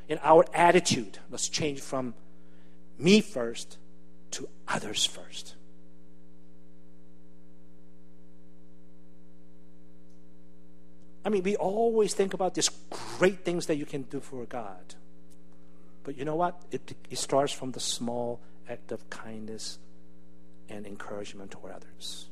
in 0.07 0.19
our 0.23 0.45
attitude 0.53 1.19
must 1.29 1.51
change 1.51 1.81
from 1.81 2.13
me 2.97 3.19
first 3.19 3.77
to 4.31 4.47
others 4.67 5.05
first. 5.05 5.55
I 11.25 11.29
mean, 11.29 11.43
we 11.43 11.57
always 11.57 12.13
think 12.13 12.33
about 12.33 12.53
these 12.53 12.69
great 13.19 13.43
things 13.43 13.65
that 13.65 13.75
you 13.75 13.85
can 13.85 14.03
do 14.03 14.21
for 14.21 14.45
God. 14.45 14.95
But 16.05 16.17
you 16.17 16.23
know 16.23 16.37
what? 16.37 16.61
It, 16.71 16.95
it 17.09 17.17
starts 17.17 17.51
from 17.51 17.71
the 17.71 17.81
small 17.81 18.39
act 18.69 18.93
of 18.93 19.09
kindness 19.09 19.77
and 20.69 20.85
encouragement 20.85 21.51
toward 21.51 21.73
others. 21.73 22.27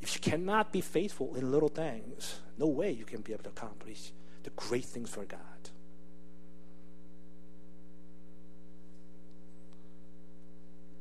If 0.00 0.14
you 0.14 0.20
cannot 0.20 0.72
be 0.72 0.80
faithful 0.80 1.34
in 1.34 1.50
little 1.50 1.68
things, 1.68 2.40
no 2.58 2.66
way 2.66 2.92
you 2.92 3.04
can 3.04 3.22
be 3.22 3.32
able 3.32 3.44
to 3.44 3.50
accomplish 3.50 4.12
the 4.42 4.50
great 4.50 4.84
things 4.84 5.10
for 5.10 5.24
God. 5.24 5.40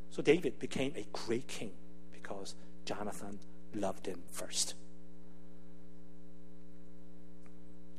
So 0.10 0.22
David 0.22 0.60
became 0.60 0.94
a 0.96 1.06
great 1.12 1.48
king 1.48 1.74
because 2.14 2.56
Jonathan 2.86 3.38
loved 3.74 4.06
him 4.06 4.24
first. 4.32 4.74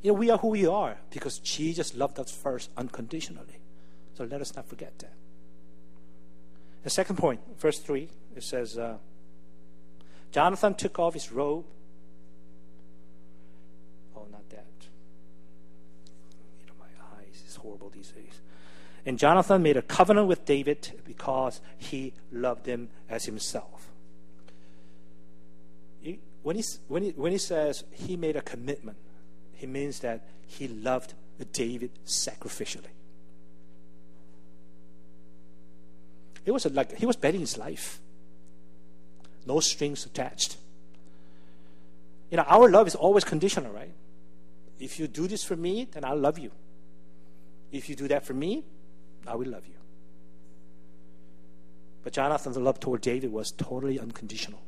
You 0.02 0.12
know, 0.12 0.18
we 0.18 0.30
are 0.30 0.38
who 0.38 0.48
we 0.48 0.66
are 0.66 0.96
because 1.10 1.38
Jesus 1.40 1.94
loved 1.94 2.18
us 2.18 2.30
first 2.30 2.70
unconditionally. 2.76 3.60
So 4.14 4.24
let 4.24 4.40
us 4.40 4.56
not 4.56 4.66
forget 4.66 4.98
that. 5.00 5.12
The 6.86 6.90
second 6.90 7.16
point, 7.16 7.40
verse 7.58 7.80
3, 7.80 8.08
it 8.36 8.44
says, 8.44 8.78
uh, 8.78 8.98
Jonathan 10.30 10.72
took 10.72 11.00
off 11.00 11.14
his 11.14 11.32
robe. 11.32 11.64
Oh, 14.14 14.24
not 14.30 14.48
that. 14.50 14.68
You 16.60 16.66
know, 16.68 16.74
my 16.78 16.86
eyes 17.18 17.42
is 17.44 17.56
horrible 17.56 17.90
these 17.90 18.10
days. 18.10 18.40
And 19.04 19.18
Jonathan 19.18 19.64
made 19.64 19.76
a 19.76 19.82
covenant 19.82 20.28
with 20.28 20.44
David 20.44 20.92
because 21.04 21.60
he 21.76 22.12
loved 22.30 22.66
him 22.66 22.88
as 23.10 23.24
himself. 23.24 23.88
He, 26.00 26.20
when, 26.44 26.54
he, 26.54 26.62
when, 26.86 27.02
he, 27.02 27.10
when 27.10 27.32
he 27.32 27.38
says 27.38 27.82
he 27.90 28.16
made 28.16 28.36
a 28.36 28.42
commitment, 28.42 28.98
he 29.54 29.66
means 29.66 29.98
that 29.98 30.24
he 30.46 30.68
loved 30.68 31.14
David 31.52 31.90
sacrificially. 32.06 32.95
It 36.46 36.52
was 36.52 36.64
like 36.72 36.96
he 36.96 37.04
was 37.04 37.16
betting 37.16 37.40
his 37.40 37.58
life. 37.58 38.00
No 39.44 39.60
strings 39.60 40.06
attached. 40.06 40.56
You 42.30 42.36
know, 42.36 42.44
our 42.46 42.70
love 42.70 42.86
is 42.86 42.94
always 42.94 43.24
conditional, 43.24 43.72
right? 43.72 43.92
If 44.78 44.98
you 44.98 45.08
do 45.08 45.26
this 45.26 45.44
for 45.44 45.56
me, 45.56 45.88
then 45.90 46.04
I'll 46.04 46.18
love 46.18 46.38
you. 46.38 46.52
If 47.72 47.88
you 47.88 47.96
do 47.96 48.08
that 48.08 48.24
for 48.24 48.32
me, 48.32 48.64
I 49.26 49.34
will 49.34 49.48
love 49.48 49.66
you. 49.66 49.74
But 52.04 52.12
Jonathan's 52.12 52.56
love 52.56 52.78
toward 52.78 53.00
David 53.00 53.32
was 53.32 53.50
totally 53.50 53.98
unconditional. 53.98 54.62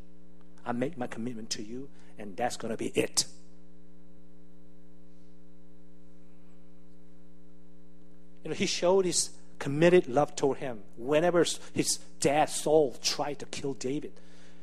I 0.66 0.73
make 0.73 0.99
my 0.99 1.06
commitment 1.06 1.50
to 1.50 1.62
you, 1.62 1.88
and 2.18 2.37
that's 2.37 2.56
going 2.56 2.73
to 2.73 2.76
be 2.76 2.88
it. 2.88 3.25
You 8.42 8.50
know, 8.50 8.56
he 8.56 8.66
showed 8.66 9.04
his 9.04 9.30
committed 9.59 10.09
love 10.09 10.37
toward 10.37 10.59
him. 10.59 10.81
Whenever 10.97 11.45
his 11.73 11.99
dad 12.21 12.49
Saul 12.49 12.97
tried 13.03 13.38
to 13.41 13.47
kill 13.47 13.75
David, 13.75 14.12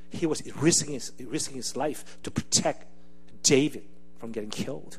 he 0.10 0.26
was 0.26 0.42
risking 0.56 0.94
his, 0.94 1.12
risking 1.20 1.58
his 1.58 1.76
life 1.76 2.18
to 2.24 2.32
protect 2.32 2.86
David 3.44 3.84
from 4.20 4.32
getting 4.32 4.50
killed. 4.50 4.98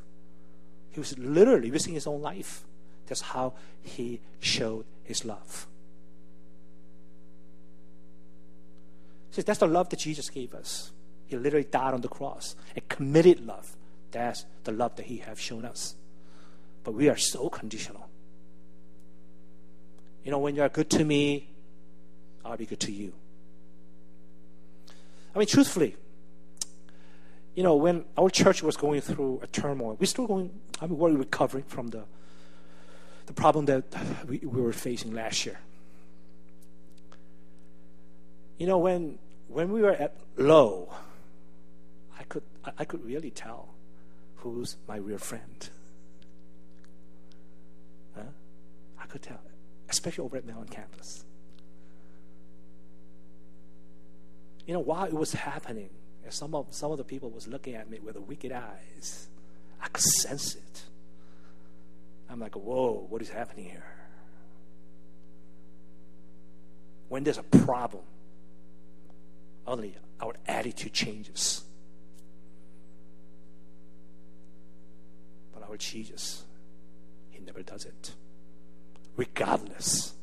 He 0.90 1.01
was 1.01 1.18
literally 1.18 1.70
risking 1.70 1.94
his 1.94 2.07
own 2.07 2.23
life. 2.23 2.64
That's 3.07 3.20
how 3.20 3.55
he 3.83 4.20
showed 4.40 4.85
his 5.05 5.25
love. 5.25 5.66
See, 9.31 9.42
that's 9.42 9.59
the 9.59 9.66
love 9.66 9.90
that 9.90 9.99
Jesus 9.99 10.31
gave 10.31 10.55
us. 10.55 10.92
He 11.27 11.37
literally 11.37 11.66
died 11.70 11.92
on 11.92 12.01
the 12.01 12.09
cross. 12.09 12.57
A 12.77 12.81
committed 12.83 13.47
love. 13.47 13.77
That's 14.11 14.47
the 14.64 14.73
love 14.73 14.97
that 14.97 15.07
he 15.07 15.18
has 15.18 15.38
shown 15.38 15.64
us. 15.64 15.94
But 16.85 16.94
we 16.94 17.09
are 17.09 17.16
so 17.16 17.49
conditional. 17.51 18.09
You 20.27 20.33
know, 20.33 20.39
when 20.41 20.57
you 20.57 20.62
are 20.62 20.69
good 20.69 20.91
to 20.91 21.05
me, 21.05 21.47
I'll 22.45 22.57
be 22.57 22.67
good 22.67 22.81
to 22.81 22.91
you. 22.91 23.12
I 25.33 25.39
mean, 25.39 25.47
truthfully, 25.47 25.95
you 27.55 27.62
know, 27.62 27.77
when 27.77 28.05
our 28.19 28.29
church 28.29 28.61
was 28.61 28.77
going 28.77 29.03
through 29.03 29.39
a 29.45 29.47
turmoil, 29.47 29.97
we're 30.01 30.07
still 30.07 30.27
going, 30.27 30.51
I 30.81 30.89
mean, 30.89 30.99
we're 30.99 31.12
recovering 31.12 31.62
from 31.62 31.87
the, 31.87 32.03
the 33.27 33.35
problem 33.35 33.67
that 33.67 33.85
we, 34.27 34.39
we 34.39 34.61
were 34.61 34.73
facing 34.73 35.15
last 35.15 35.47
year. 35.47 35.61
You 38.59 38.67
know, 38.67 38.79
when, 38.79 39.21
when 39.47 39.71
we 39.71 39.81
were 39.81 39.93
at 39.93 40.17
low, 40.37 40.93
I 42.19 42.25
could, 42.25 42.43
I 42.77 42.85
could 42.85 43.05
really 43.05 43.31
tell 43.31 43.69
who's 44.39 44.75
my 44.89 44.97
real 44.97 45.19
friend. 45.19 45.71
Huh? 48.17 48.23
I 49.01 49.07
could 49.07 49.23
tell 49.23 49.39
especially 49.88 50.25
over 50.25 50.37
at 50.37 50.44
Mellon 50.44 50.68
campus. 50.68 51.25
You 54.66 54.75
know, 54.75 54.81
while 54.81 55.05
it 55.05 55.12
was 55.12 55.33
happening, 55.33 55.90
some 56.29 56.55
of, 56.55 56.66
some 56.70 56.90
of 56.90 56.99
the 56.99 57.05
people 57.05 57.31
was 57.31 57.46
looking 57.46 57.75
at 57.75 57.88
me 57.88 58.01
with 58.01 58.16
wicked 58.16 58.51
eyes. 58.51 59.29
I 59.81 59.88
could 59.88 60.03
sense 60.03 60.57
it. 60.57 60.83
I'm 62.29 62.40
like, 62.40 62.57
whoa, 62.57 63.07
what 63.09 63.22
is 63.22 63.29
happening 63.29 63.66
here? 63.66 63.87
When 67.09 67.22
there's 67.22 67.38
a 67.38 67.44
problem, 67.44 68.03
only 69.66 69.94
our 70.20 70.35
attitude 70.49 70.92
changes. 70.92 71.62
But 75.55 75.62
our 75.68 75.77
Jesus, 75.77 76.42
He 77.31 77.40
never 77.40 77.62
does 77.62 77.85
it 77.85 78.12
regardless. 79.16 80.14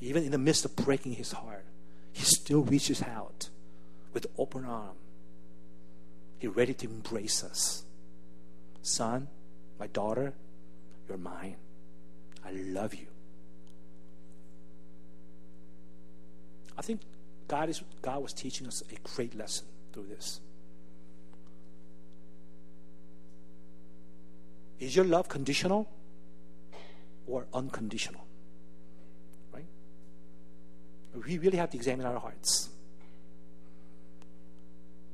Even 0.00 0.24
in 0.24 0.30
the 0.30 0.38
midst 0.38 0.64
of 0.64 0.76
breaking 0.76 1.14
his 1.14 1.32
heart, 1.32 1.64
he 2.12 2.24
still 2.24 2.62
reaches 2.62 3.02
out 3.02 3.48
with 4.12 4.26
open 4.36 4.64
arm. 4.64 4.96
He's 6.38 6.50
ready 6.50 6.74
to 6.74 6.86
embrace 6.86 7.42
us. 7.42 7.84
Son, 8.82 9.28
my 9.78 9.88
daughter, 9.88 10.32
you're 11.08 11.18
mine. 11.18 11.56
I 12.44 12.52
love 12.52 12.94
you. 12.94 13.06
I 16.76 16.82
think 16.82 17.00
God 17.48 17.68
is 17.68 17.82
God 18.02 18.22
was 18.22 18.32
teaching 18.32 18.66
us 18.66 18.82
a 18.92 19.08
great 19.14 19.34
lesson 19.34 19.66
through 19.92 20.06
this. 20.06 20.40
Is 24.78 24.94
your 24.94 25.04
love 25.04 25.28
conditional? 25.28 25.88
Or 27.28 27.46
unconditional. 27.52 28.24
Right? 29.52 29.66
We 31.14 31.38
really 31.38 31.58
have 31.58 31.70
to 31.70 31.76
examine 31.76 32.06
our 32.06 32.18
hearts. 32.18 32.70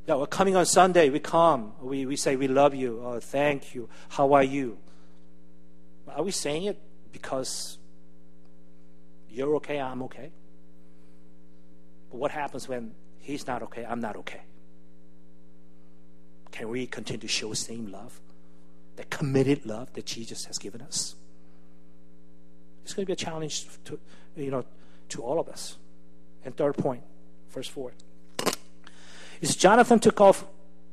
Yeah, 0.07 0.17
we're 0.17 0.27
coming 0.27 0.55
on 0.55 0.67
Sunday, 0.67 1.09
we 1.09 1.19
come, 1.19 1.73
we, 1.81 2.05
we 2.05 2.17
say 2.17 2.37
we 2.37 2.47
love 2.47 2.75
you, 2.75 3.01
oh, 3.03 3.21
thank 3.21 3.75
you, 3.75 3.89
how 4.11 4.35
are 4.35 4.43
you? 4.43 4.77
Are 6.09 6.23
we 6.23 6.31
saying 6.31 6.65
it 6.65 6.79
because 7.11 7.79
you're 9.31 9.57
okay, 9.57 9.81
I'm 9.81 10.03
okay? 10.03 10.31
But 12.11 12.19
what 12.19 12.31
happens 12.31 12.69
when 12.69 12.93
he's 13.19 13.47
not 13.47 13.63
okay, 13.63 13.87
I'm 13.87 14.01
not 14.01 14.17
okay? 14.17 14.43
Can 16.53 16.69
we 16.69 16.87
continue 16.87 17.21
to 17.21 17.29
show 17.29 17.49
the 17.49 17.57
same 17.57 17.87
love, 17.87 18.21
the 18.97 19.05
committed 19.05 19.65
love 19.65 19.95
that 19.95 20.05
Jesus 20.05 20.45
has 20.45 20.59
given 20.59 20.83
us? 20.83 21.17
It's 22.85 22.93
going 22.93 23.05
to 23.05 23.07
be 23.07 23.13
a 23.15 23.17
challenge 23.17 23.67
to, 23.87 23.99
you 24.37 24.51
know, 24.51 24.65
to 25.09 25.23
all 25.23 25.41
of 25.41 25.49
us. 25.49 25.79
And 26.45 26.55
third 26.55 26.77
point, 26.77 27.03
verse 27.51 27.67
4. 27.67 27.93
Is 29.41 29.57
Jonathan 29.57 29.99
took 29.99 30.21
off 30.21 30.45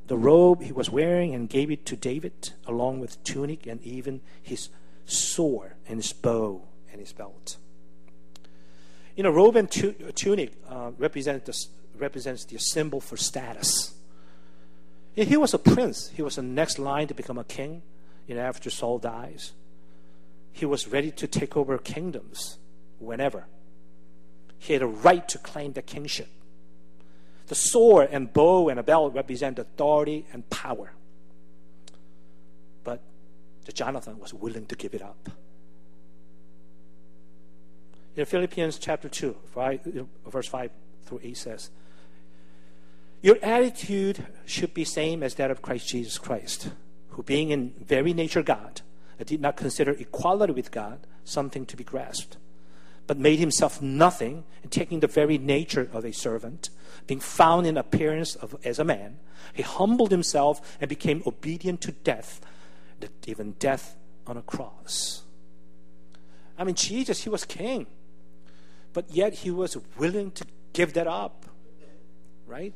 the 0.07 0.17
robe 0.17 0.61
he 0.61 0.71
was 0.71 0.89
wearing 0.89 1.35
and 1.35 1.49
gave 1.49 1.69
it 1.69 1.85
to 1.87 1.95
David, 1.95 2.51
along 2.65 3.01
with 3.01 3.21
tunic 3.23 3.67
and 3.67 3.81
even 3.83 4.21
his 4.41 4.69
sword 5.05 5.73
and 5.87 5.97
his 5.97 6.13
bow 6.13 6.61
and 6.91 7.01
his 7.01 7.11
belt. 7.11 7.57
You 9.15 9.23
know, 9.23 9.29
robe 9.29 9.57
and 9.57 9.69
tu- 9.69 9.93
tunic 10.15 10.53
uh, 10.69 10.91
represent 10.97 11.45
the, 11.45 11.65
represents 11.97 12.45
the 12.45 12.57
symbol 12.57 13.01
for 13.01 13.17
status. 13.17 13.93
He 15.13 15.35
was 15.35 15.53
a 15.53 15.59
prince. 15.59 16.09
He 16.15 16.21
was 16.21 16.37
the 16.37 16.41
next 16.41 16.79
line 16.79 17.07
to 17.07 17.13
become 17.13 17.37
a 17.37 17.43
king. 17.43 17.81
You 18.27 18.35
know, 18.35 18.41
after 18.41 18.69
Saul 18.69 18.97
dies 18.97 19.51
he 20.51 20.65
was 20.65 20.87
ready 20.87 21.11
to 21.11 21.27
take 21.27 21.55
over 21.55 21.77
kingdoms 21.77 22.57
whenever. 22.99 23.45
He 24.57 24.73
had 24.73 24.81
a 24.81 24.87
right 24.87 25.27
to 25.29 25.37
claim 25.37 25.73
the 25.73 25.81
kingship. 25.81 26.27
The 27.47 27.55
sword 27.55 28.09
and 28.11 28.31
bow 28.31 28.69
and 28.69 28.79
a 28.79 28.83
belt 28.83 29.13
represent 29.13 29.59
authority 29.59 30.25
and 30.31 30.49
power. 30.49 30.93
But 32.83 33.01
that 33.65 33.75
Jonathan 33.75 34.19
was 34.19 34.33
willing 34.33 34.67
to 34.67 34.75
give 34.75 34.93
it 34.93 35.01
up. 35.01 35.29
In 38.15 38.25
Philippians 38.25 38.77
chapter 38.77 39.09
2, 39.09 39.35
five, 39.53 39.81
verse 40.27 40.47
5 40.47 40.71
through 41.05 41.21
8 41.23 41.37
says, 41.37 41.69
Your 43.21 43.37
attitude 43.41 44.25
should 44.45 44.73
be 44.73 44.83
same 44.83 45.23
as 45.23 45.35
that 45.35 45.49
of 45.49 45.61
Christ 45.61 45.87
Jesus 45.87 46.17
Christ, 46.17 46.69
who 47.11 47.23
being 47.23 47.51
in 47.51 47.73
very 47.79 48.13
nature 48.13 48.43
God, 48.43 48.81
did 49.23 49.41
not 49.41 49.57
consider 49.57 49.91
equality 49.91 50.53
with 50.53 50.71
God 50.71 51.05
something 51.23 51.65
to 51.67 51.77
be 51.77 51.83
grasped, 51.83 52.37
but 53.07 53.17
made 53.17 53.39
himself 53.39 53.81
nothing, 53.81 54.43
and 54.63 54.71
taking 54.71 54.99
the 54.99 55.07
very 55.07 55.37
nature 55.37 55.89
of 55.93 56.05
a 56.05 56.13
servant, 56.13 56.69
being 57.07 57.19
found 57.19 57.67
in 57.67 57.77
appearance 57.77 58.35
of, 58.35 58.55
as 58.63 58.79
a 58.79 58.83
man, 58.83 59.17
he 59.53 59.63
humbled 59.63 60.11
himself 60.11 60.77
and 60.79 60.87
became 60.89 61.23
obedient 61.25 61.81
to 61.81 61.91
death, 61.91 62.41
even 63.25 63.53
death 63.53 63.95
on 64.27 64.37
a 64.37 64.41
cross. 64.41 65.23
I 66.57 66.63
mean, 66.63 66.75
Jesus, 66.75 67.23
he 67.23 67.29
was 67.29 67.43
king, 67.43 67.87
but 68.93 69.09
yet 69.09 69.33
he 69.33 69.51
was 69.51 69.77
willing 69.97 70.31
to 70.31 70.45
give 70.73 70.93
that 70.93 71.07
up, 71.07 71.45
right? 72.45 72.73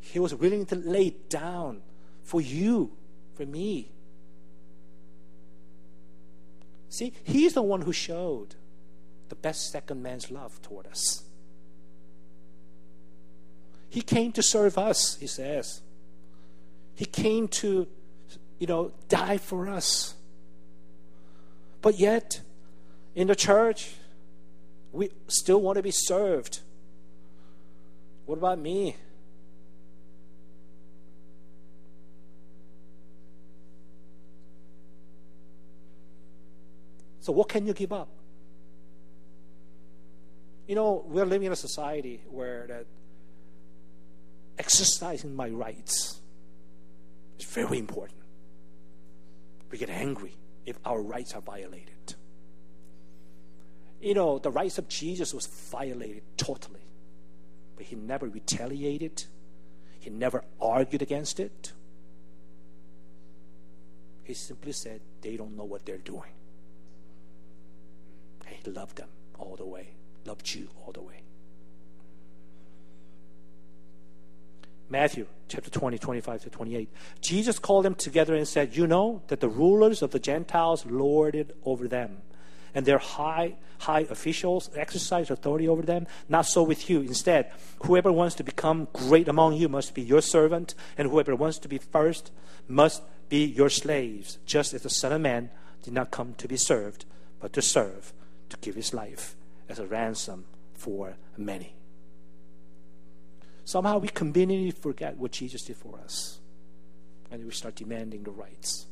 He 0.00 0.18
was 0.18 0.34
willing 0.34 0.64
to 0.66 0.76
lay 0.76 1.16
down 1.28 1.82
for 2.22 2.40
you, 2.40 2.92
for 3.38 3.46
me. 3.46 3.88
See, 6.88 7.12
he's 7.22 7.54
the 7.54 7.62
one 7.62 7.82
who 7.82 7.92
showed 7.92 8.56
the 9.28 9.36
best 9.36 9.70
second 9.70 10.02
man's 10.02 10.28
love 10.30 10.60
toward 10.60 10.88
us. 10.88 11.22
He 13.88 14.02
came 14.02 14.32
to 14.32 14.42
serve 14.42 14.76
us, 14.76 15.16
he 15.20 15.28
says. 15.28 15.82
He 16.96 17.04
came 17.04 17.46
to, 17.48 17.86
you 18.58 18.66
know, 18.66 18.92
die 19.08 19.38
for 19.38 19.68
us. 19.68 20.14
But 21.80 21.96
yet, 22.00 22.40
in 23.14 23.28
the 23.28 23.36
church, 23.36 23.94
we 24.90 25.10
still 25.28 25.60
want 25.60 25.76
to 25.76 25.82
be 25.82 25.92
served. 25.92 26.58
What 28.26 28.38
about 28.38 28.58
me? 28.58 28.96
So, 37.20 37.32
what 37.32 37.48
can 37.48 37.66
you 37.66 37.72
give 37.72 37.92
up? 37.92 38.08
You 40.66 40.74
know, 40.74 41.04
we're 41.06 41.24
living 41.24 41.46
in 41.46 41.52
a 41.52 41.56
society 41.56 42.22
where 42.30 42.66
that 42.66 42.86
exercising 44.58 45.34
my 45.34 45.48
rights 45.48 46.20
is 47.38 47.46
very 47.46 47.78
important. 47.78 48.18
We 49.70 49.78
get 49.78 49.90
angry 49.90 50.36
if 50.66 50.78
our 50.84 51.00
rights 51.00 51.34
are 51.34 51.40
violated. 51.40 52.14
You 54.00 54.14
know, 54.14 54.38
the 54.38 54.50
rights 54.50 54.78
of 54.78 54.88
Jesus 54.88 55.34
was 55.34 55.46
violated 55.46 56.22
totally, 56.36 56.86
but 57.76 57.86
he 57.86 57.96
never 57.96 58.28
retaliated. 58.28 59.24
He 59.98 60.10
never 60.10 60.44
argued 60.60 61.02
against 61.02 61.40
it. 61.40 61.72
He 64.22 64.34
simply 64.34 64.72
said, 64.72 65.00
they 65.22 65.36
don't 65.36 65.56
know 65.56 65.64
what 65.64 65.84
they're 65.84 65.96
doing. 65.96 66.30
He 68.50 68.70
loved 68.70 68.96
them 68.96 69.08
all 69.38 69.56
the 69.56 69.66
way, 69.66 69.94
loved 70.24 70.54
you 70.54 70.68
all 70.84 70.92
the 70.92 71.02
way. 71.02 71.22
Matthew 74.90 75.26
chapter 75.48 75.70
20, 75.70 75.98
25 75.98 76.42
to 76.42 76.50
28. 76.50 76.88
Jesus 77.20 77.58
called 77.58 77.84
them 77.84 77.94
together 77.94 78.34
and 78.34 78.48
said, 78.48 78.74
You 78.74 78.86
know 78.86 79.22
that 79.28 79.40
the 79.40 79.48
rulers 79.48 80.02
of 80.02 80.12
the 80.12 80.18
Gentiles 80.18 80.86
lorded 80.86 81.52
over 81.64 81.88
them, 81.88 82.18
and 82.74 82.86
their 82.86 82.98
high, 82.98 83.56
high 83.80 84.00
officials 84.00 84.70
exercise 84.74 85.30
authority 85.30 85.68
over 85.68 85.82
them. 85.82 86.06
Not 86.28 86.46
so 86.46 86.62
with 86.62 86.88
you. 86.88 87.00
Instead, 87.00 87.50
whoever 87.84 88.10
wants 88.10 88.34
to 88.36 88.44
become 88.44 88.88
great 88.92 89.28
among 89.28 89.54
you 89.54 89.68
must 89.68 89.94
be 89.94 90.02
your 90.02 90.22
servant, 90.22 90.74
and 90.96 91.10
whoever 91.10 91.34
wants 91.36 91.58
to 91.58 91.68
be 91.68 91.78
first 91.78 92.30
must 92.66 93.02
be 93.28 93.44
your 93.44 93.70
slaves, 93.70 94.38
just 94.46 94.72
as 94.72 94.82
the 94.82 94.90
Son 94.90 95.12
of 95.12 95.20
Man 95.20 95.50
did 95.82 95.92
not 95.92 96.10
come 96.10 96.34
to 96.34 96.48
be 96.48 96.56
served, 96.56 97.04
but 97.40 97.52
to 97.52 97.62
serve, 97.62 98.12
to 98.48 98.56
give 98.60 98.74
his 98.74 98.94
life 98.94 99.36
as 99.68 99.78
a 99.78 99.86
ransom 99.86 100.44
for 100.74 101.16
many. 101.36 101.74
Somehow 103.64 103.98
we 103.98 104.08
conveniently 104.08 104.70
forget 104.70 105.16
what 105.16 105.32
Jesus 105.32 105.62
did 105.62 105.76
for 105.76 105.98
us. 105.98 106.38
And 107.30 107.44
we 107.44 107.50
start 107.50 107.74
demanding 107.74 108.22
the 108.22 108.30
rights. 108.30 108.86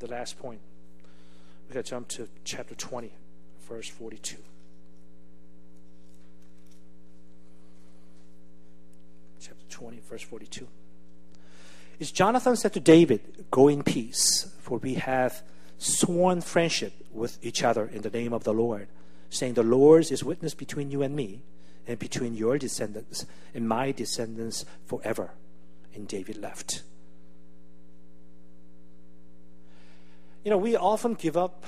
the 0.00 0.08
last 0.08 0.38
point, 0.38 0.60
we 1.68 1.74
got 1.74 1.84
to 1.84 1.90
jump 1.90 2.08
to 2.08 2.28
chapter 2.42 2.74
20, 2.74 3.12
verse 3.68 3.88
42. 3.88 4.36
Chapter 9.40 9.64
20, 9.68 10.00
verse 10.08 10.22
42. 10.22 10.66
Is 12.00 12.10
Jonathan 12.10 12.56
said 12.56 12.72
to 12.72 12.80
David, 12.80 13.46
Go 13.50 13.68
in 13.68 13.84
peace, 13.84 14.52
for 14.60 14.78
we 14.78 14.94
have 14.94 15.42
sworn 15.78 16.40
friendship 16.40 16.94
with 17.12 17.38
each 17.44 17.62
other 17.62 17.86
in 17.86 18.02
the 18.02 18.10
name 18.10 18.32
of 18.32 18.42
the 18.42 18.54
Lord 18.54 18.88
saying, 19.28 19.54
The 19.54 19.62
Lord 19.62 20.10
is 20.10 20.24
witness 20.24 20.54
between 20.54 20.90
you 20.90 21.02
and 21.02 21.14
me, 21.14 21.42
and 21.86 21.98
between 21.98 22.34
your 22.34 22.58
descendants 22.58 23.26
and 23.54 23.68
my 23.68 23.92
descendants 23.92 24.64
forever. 24.86 25.30
And 25.94 26.06
David 26.06 26.36
left. 26.36 26.82
You 30.44 30.50
know, 30.50 30.58
we 30.58 30.76
often 30.76 31.14
give 31.14 31.36
up 31.36 31.64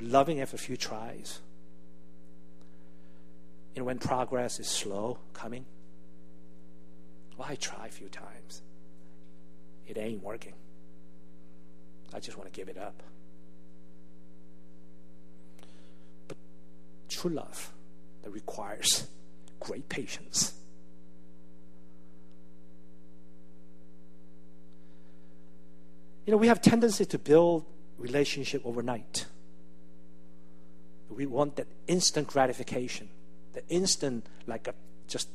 loving 0.00 0.40
after 0.40 0.56
a 0.56 0.58
few 0.58 0.76
tries. 0.76 1.40
And 3.76 3.86
when 3.86 3.98
progress 3.98 4.58
is 4.58 4.66
slow 4.66 5.18
coming, 5.34 5.66
well, 7.38 7.48
I 7.48 7.54
try 7.54 7.86
a 7.86 7.90
few 7.90 8.08
times. 8.08 8.62
It 9.86 9.96
ain't 9.96 10.22
working. 10.22 10.54
I 12.12 12.18
just 12.18 12.36
want 12.36 12.52
to 12.52 12.56
give 12.58 12.68
it 12.68 12.76
up. 12.76 13.02
But 16.26 16.36
true 17.08 17.30
love 17.30 17.72
that 18.22 18.30
requires 18.30 19.06
great 19.60 19.88
patience. 19.88 20.52
You 26.26 26.32
know, 26.32 26.38
we 26.38 26.48
have 26.48 26.60
tendency 26.60 27.06
to 27.06 27.18
build 27.18 27.64
relationship 27.98 28.62
overnight. 28.66 29.26
We 31.08 31.24
want 31.24 31.56
that 31.56 31.68
instant 31.86 32.26
gratification, 32.26 33.08
the 33.54 33.66
instant, 33.68 34.26
like 34.46 34.68
a 34.68 34.74
just 35.06 35.28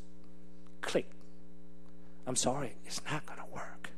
click. 0.81 1.09
I'm 2.25 2.35
sorry, 2.35 2.75
it's 2.85 3.01
not 3.09 3.25
going 3.25 3.39
to 3.39 3.45
work. 3.53 3.89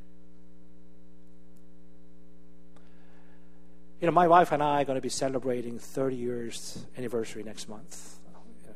You 4.02 4.08
know, 4.08 4.12
my 4.12 4.28
wife 4.28 4.52
and 4.52 4.62
I 4.62 4.82
are 4.82 4.86
going 4.86 4.98
to 4.98 5.02
be 5.02 5.10
celebrating 5.10 5.80
30 5.80 6.16
years 6.16 6.86
anniversary 6.98 7.44
next 7.44 7.70
month. 7.70 8.18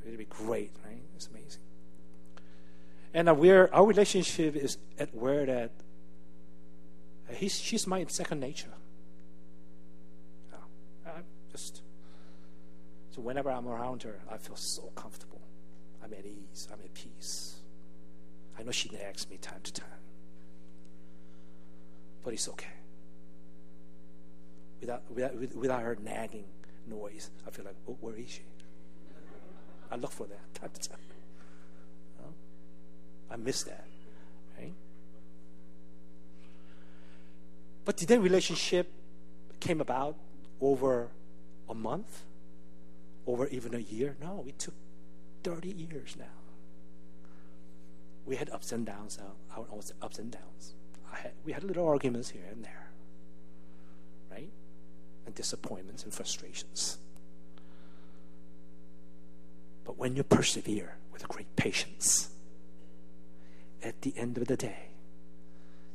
It'll 0.06 0.18
be 0.18 0.26
great, 0.26 0.72
right? 0.86 1.02
It's 1.16 1.28
amazing. 1.28 1.62
And 3.14 3.38
we're, 3.38 3.70
our 3.74 3.86
relationship 3.86 4.56
is 4.56 4.78
at 4.98 5.14
where 5.14 5.46
that 5.46 5.72
he's, 7.32 7.60
she's 7.60 7.86
my 7.86 8.06
second 8.06 8.40
nature. 8.40 8.74
Uh, 11.06 11.12
just 11.52 11.82
so 13.12 13.22
whenever 13.22 13.52
I'm 13.52 13.68
around 13.68 14.04
her, 14.04 14.20
I 14.32 14.38
feel 14.38 14.56
so 14.56 14.92
comfortable. 14.96 15.42
I'm 16.04 16.14
at 16.14 16.26
ease. 16.26 16.68
I'm 16.72 16.80
at 16.80 16.94
peace. 16.94 17.59
I 18.60 18.64
know 18.64 18.72
she 18.72 18.90
nags 18.90 19.30
me 19.30 19.38
time 19.38 19.62
to 19.64 19.72
time, 19.72 20.04
but 22.24 22.34
it's 22.34 22.50
okay 22.50 22.80
without, 24.82 25.04
without, 25.12 25.56
without 25.56 25.82
her 25.82 25.98
nagging 26.04 26.46
noise. 26.88 27.30
I 27.48 27.52
feel 27.52 27.66
like, 27.66 27.76
oh, 27.88 27.98
where 28.02 28.16
is 28.16 28.30
she? 28.30 28.42
I 29.92 29.96
look 29.96 30.12
for 30.12 30.28
that 30.28 30.54
time 30.54 30.70
to 30.74 30.90
time. 30.90 31.00
I 33.32 33.36
miss 33.36 33.64
that. 33.64 33.86
Right? 34.58 34.74
But 37.86 37.98
did 37.98 38.08
that 38.08 38.20
relationship 38.20 38.92
came 39.60 39.82
about 39.82 40.16
over 40.60 41.10
a 41.70 41.76
month? 41.76 42.24
Over 43.28 43.48
even 43.50 43.76
a 43.76 43.80
year? 43.80 44.16
No, 44.20 44.44
it 44.48 44.58
took 44.58 44.74
30 45.44 45.70
years 45.70 46.16
now. 46.18 46.39
We 48.30 48.36
had 48.36 48.52
ups 48.52 48.72
and 48.72 48.86
downs, 48.86 49.18
uh, 49.20 49.60
our 49.60 49.66
ups 50.04 50.20
and 50.20 50.32
downs. 50.32 50.76
Had, 51.12 51.32
we 51.44 51.52
had 51.52 51.64
little 51.64 51.88
arguments 51.88 52.30
here 52.30 52.46
and 52.52 52.64
there 52.64 52.90
right? 54.32 54.52
and 55.26 55.34
disappointments 55.34 56.04
and 56.04 56.14
frustrations. 56.14 57.00
But 59.84 59.98
when 59.98 60.16
you 60.16 60.22
persevere 60.22 60.98
with 61.12 61.28
great 61.28 61.56
patience, 61.56 62.30
at 63.82 64.00
the 64.04 64.14
end 64.16 64.38
of 64.38 64.48
the 64.48 64.58
day, 64.58 64.90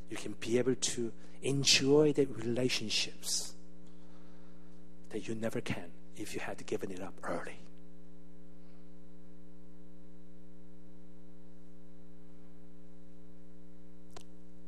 you 0.09 0.17
can 0.17 0.35
be 0.41 0.57
able 0.57 0.75
to 0.75 1.13
enjoy 1.41 2.11
the 2.11 2.25
relationships 2.25 3.53
that 5.11 5.25
you 5.27 5.35
never 5.35 5.61
can 5.61 5.85
if 6.17 6.33
you 6.33 6.41
had 6.41 6.65
given 6.65 6.91
it 6.91 7.01
up 7.01 7.13
early. 7.23 7.59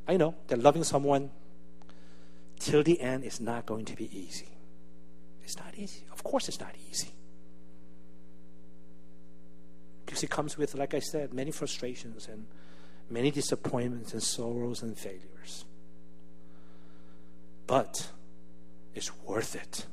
I 0.07 0.17
know 0.17 0.35
that 0.47 0.59
loving 0.59 0.83
someone 0.83 1.31
till 2.59 2.83
the 2.83 3.01
end 3.01 3.23
is 3.23 3.39
not 3.41 3.65
going 3.65 3.85
to 3.85 3.95
be 3.95 4.05
easy. 4.17 4.47
It's 5.43 5.57
not 5.57 5.73
easy. 5.75 6.03
Of 6.11 6.23
course, 6.23 6.47
it's 6.47 6.59
not 6.59 6.73
easy. 6.89 7.09
Because 10.05 10.23
it 10.23 10.29
comes 10.29 10.57
with, 10.57 10.75
like 10.75 10.93
I 10.93 10.99
said, 10.99 11.33
many 11.33 11.51
frustrations 11.51 12.27
and 12.27 12.47
many 13.09 13.31
disappointments 13.31 14.13
and 14.13 14.23
sorrows 14.23 14.81
and 14.81 14.97
failures. 14.97 15.65
But 17.65 18.09
it's 18.95 19.11
worth 19.25 19.55
it. 19.55 19.85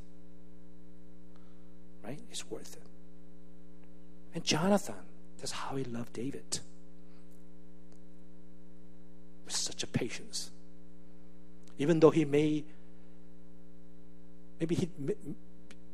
Right? 2.05 2.20
It's 2.31 2.48
worth 2.48 2.74
it. 2.77 2.87
And 4.35 4.44
Jonathan, 4.44 4.94
that's 5.38 5.53
how 5.53 5.77
he 5.77 5.85
loved 5.85 6.12
David. 6.12 6.61
With 9.44 9.54
such 9.54 9.83
a 9.83 9.87
patience. 9.87 10.50
Even 11.78 12.00
though 12.00 12.11
he 12.11 12.24
may, 12.24 12.64
maybe 14.61 14.74
he, 14.74 14.88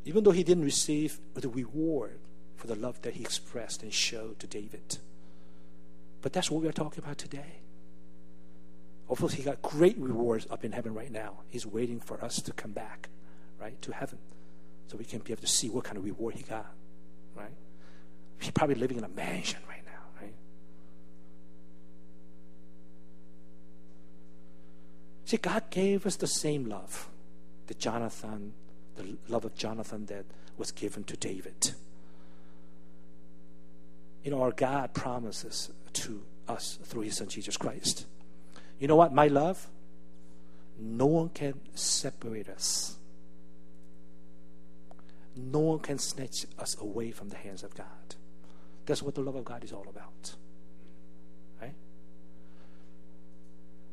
even 0.04 0.24
though 0.24 0.30
he 0.30 0.44
didn't 0.44 0.64
receive 0.64 1.18
the 1.34 1.48
reward 1.48 2.18
for 2.56 2.66
the 2.66 2.74
love 2.74 3.00
that 3.02 3.14
he 3.14 3.22
expressed 3.22 3.82
and 3.82 3.92
showed 3.92 4.38
to 4.40 4.46
David. 4.46 4.98
But 6.20 6.32
that's 6.32 6.50
what 6.50 6.62
we 6.62 6.68
are 6.68 6.72
talking 6.72 7.02
about 7.02 7.16
today. 7.16 7.60
Although 9.08 9.28
he 9.28 9.42
got 9.42 9.62
great 9.62 9.98
rewards 9.98 10.46
up 10.50 10.64
in 10.64 10.72
heaven 10.72 10.94
right 10.94 11.10
now, 11.10 11.40
he's 11.48 11.66
waiting 11.66 11.98
for 11.98 12.22
us 12.22 12.40
to 12.42 12.52
come 12.52 12.72
back, 12.72 13.08
right, 13.58 13.80
to 13.82 13.92
heaven, 13.92 14.18
so 14.86 14.96
we 14.96 15.04
can 15.04 15.18
be 15.20 15.32
able 15.32 15.40
to 15.40 15.48
see 15.48 15.68
what 15.68 15.84
kind 15.84 15.96
of 15.96 16.04
reward 16.04 16.34
he 16.34 16.42
got, 16.42 16.72
right? 17.34 17.50
He's 18.38 18.52
probably 18.52 18.76
living 18.76 18.98
in 18.98 19.04
a 19.04 19.08
mansion 19.08 19.60
right? 19.68 19.79
See, 25.30 25.36
God 25.36 25.70
gave 25.70 26.06
us 26.06 26.16
the 26.16 26.26
same 26.26 26.64
love 26.64 27.08
that 27.68 27.78
Jonathan, 27.78 28.52
the 28.96 29.16
love 29.28 29.44
of 29.44 29.54
Jonathan 29.54 30.06
that 30.06 30.24
was 30.58 30.72
given 30.72 31.04
to 31.04 31.16
David. 31.16 31.70
You 34.24 34.32
know, 34.32 34.42
our 34.42 34.50
God 34.50 34.92
promises 34.92 35.70
to 35.92 36.24
us 36.48 36.80
through 36.82 37.02
His 37.02 37.18
Son 37.18 37.28
Jesus 37.28 37.56
Christ. 37.56 38.06
You 38.80 38.88
know 38.88 38.96
what? 38.96 39.14
My 39.14 39.28
love, 39.28 39.68
no 40.80 41.06
one 41.06 41.28
can 41.28 41.60
separate 41.76 42.48
us. 42.48 42.96
No 45.36 45.60
one 45.60 45.78
can 45.78 46.00
snatch 46.00 46.44
us 46.58 46.76
away 46.80 47.12
from 47.12 47.28
the 47.28 47.36
hands 47.36 47.62
of 47.62 47.76
God. 47.76 48.16
That's 48.84 49.00
what 49.00 49.14
the 49.14 49.20
love 49.20 49.36
of 49.36 49.44
God 49.44 49.62
is 49.62 49.72
all 49.72 49.86
about. 49.88 50.34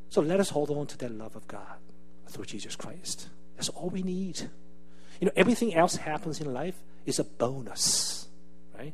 So 0.09 0.21
let 0.21 0.39
us 0.39 0.49
hold 0.49 0.69
on 0.69 0.87
to 0.87 0.97
that 0.99 1.11
love 1.11 1.35
of 1.35 1.47
God 1.47 1.77
through 2.27 2.45
Jesus 2.45 2.75
Christ. 2.75 3.29
That's 3.55 3.69
all 3.69 3.89
we 3.89 4.03
need. 4.03 4.41
You 5.19 5.25
know, 5.25 5.31
everything 5.35 5.73
else 5.73 5.95
happens 5.95 6.39
in 6.39 6.53
life 6.53 6.75
is 7.05 7.19
a 7.19 7.23
bonus. 7.23 8.27
Right? 8.77 8.93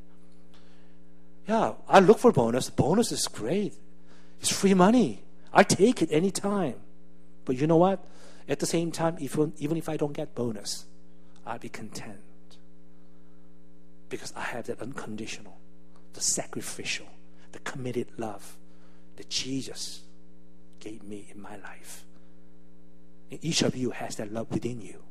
Yeah, 1.47 1.73
I 1.87 1.99
look 1.99 2.19
for 2.19 2.31
bonus. 2.31 2.69
Bonus 2.69 3.11
is 3.11 3.27
great. 3.27 3.73
It's 4.39 4.51
free 4.51 4.73
money. 4.73 5.23
I 5.53 5.63
take 5.63 6.01
it 6.01 6.09
anytime. 6.11 6.75
But 7.45 7.57
you 7.57 7.67
know 7.67 7.77
what? 7.77 8.03
At 8.47 8.59
the 8.59 8.65
same 8.65 8.91
time, 8.91 9.17
if, 9.19 9.37
even 9.57 9.77
if 9.77 9.89
I 9.89 9.97
don't 9.97 10.13
get 10.13 10.35
bonus, 10.35 10.85
I'll 11.45 11.59
be 11.59 11.69
content. 11.69 12.19
Because 14.09 14.33
I 14.35 14.41
have 14.41 14.67
that 14.67 14.81
unconditional, 14.81 15.57
the 16.13 16.21
sacrificial, 16.21 17.07
the 17.51 17.59
committed 17.59 18.07
love 18.17 18.57
that 19.15 19.29
Jesus 19.29 20.01
gave 20.83 21.03
me 21.03 21.27
in 21.33 21.41
my 21.41 21.57
life. 21.57 22.03
And 23.31 23.39
each 23.43 23.61
of 23.61 23.75
you 23.75 23.91
has 23.91 24.17
that 24.17 24.31
love 24.31 24.51
within 24.51 24.81
you. 24.81 25.01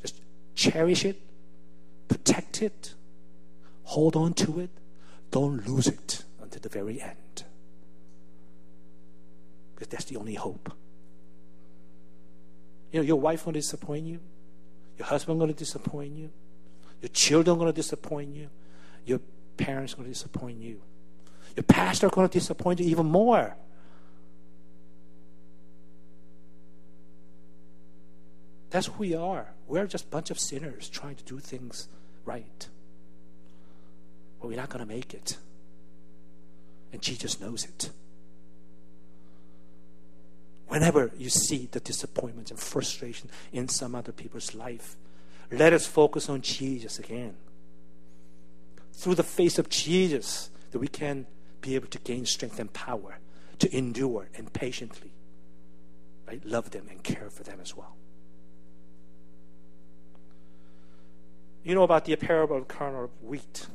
Just 0.00 0.20
cherish 0.54 1.04
it, 1.04 1.20
protect 2.08 2.62
it, 2.62 2.94
Hold 3.84 4.16
on 4.16 4.32
to 4.34 4.60
it. 4.60 4.70
Don't 5.30 5.66
lose 5.68 5.86
it 5.86 6.24
until 6.42 6.60
the 6.60 6.68
very 6.68 7.00
end. 7.00 7.44
Because 9.74 9.88
that's 9.88 10.04
the 10.06 10.16
only 10.16 10.34
hope. 10.34 10.72
You 12.92 13.00
know, 13.00 13.04
your 13.04 13.20
wife 13.20 13.44
to 13.44 13.52
disappoint 13.52 14.06
you. 14.06 14.20
Your 14.98 15.06
husband 15.06 15.38
going 15.38 15.52
to 15.52 15.58
disappoint 15.58 16.14
you. 16.16 16.30
Your 17.02 17.08
children 17.08 17.58
going 17.58 17.68
to 17.68 17.74
disappoint 17.74 18.34
you. 18.34 18.48
Your 19.04 19.20
parents 19.56 19.94
going 19.94 20.06
to 20.06 20.12
disappoint 20.12 20.58
you. 20.58 20.80
Your 21.56 21.64
pastor 21.64 22.08
going 22.08 22.28
to 22.28 22.38
disappoint 22.38 22.80
you 22.80 22.86
even 22.86 23.06
more. 23.06 23.56
That's 28.70 28.86
who 28.86 28.94
we 28.98 29.14
are. 29.14 29.54
We're 29.68 29.86
just 29.86 30.06
a 30.06 30.08
bunch 30.08 30.30
of 30.30 30.38
sinners 30.40 30.88
trying 30.88 31.14
to 31.16 31.24
do 31.24 31.38
things 31.38 31.88
right 32.24 32.68
but 34.44 34.48
we're 34.48 34.60
not 34.60 34.68
going 34.68 34.86
to 34.86 34.94
make 34.94 35.14
it. 35.14 35.38
And 36.92 37.00
Jesus 37.00 37.40
knows 37.40 37.64
it. 37.64 37.88
Whenever 40.68 41.12
you 41.16 41.30
see 41.30 41.66
the 41.72 41.80
disappointments 41.80 42.50
and 42.50 42.60
frustration 42.60 43.30
in 43.54 43.68
some 43.68 43.94
other 43.94 44.12
people's 44.12 44.54
life, 44.54 44.96
let 45.50 45.72
us 45.72 45.86
focus 45.86 46.28
on 46.28 46.42
Jesus 46.42 46.98
again. 46.98 47.36
Through 48.92 49.14
the 49.14 49.22
face 49.22 49.58
of 49.58 49.70
Jesus, 49.70 50.50
that 50.72 50.78
we 50.78 50.88
can 50.88 51.24
be 51.64 51.74
able 51.74 51.88
to 51.88 51.98
gain 51.98 52.26
strength 52.26 52.60
and 52.60 52.72
power 52.72 53.18
to 53.58 53.76
endure 53.76 54.28
and 54.36 54.52
patiently 54.52 55.14
right, 56.26 56.44
love 56.44 56.70
them 56.70 56.86
and 56.90 57.02
care 57.02 57.30
for 57.30 57.42
them 57.42 57.58
as 57.62 57.76
well. 57.76 57.96
You 61.62 61.74
know 61.74 61.82
about 61.82 62.04
the 62.04 62.16
parable 62.16 62.56
of 62.56 62.68
the 62.68 62.74
kernel 62.74 63.04
of 63.04 63.10
wheat. 63.22 63.66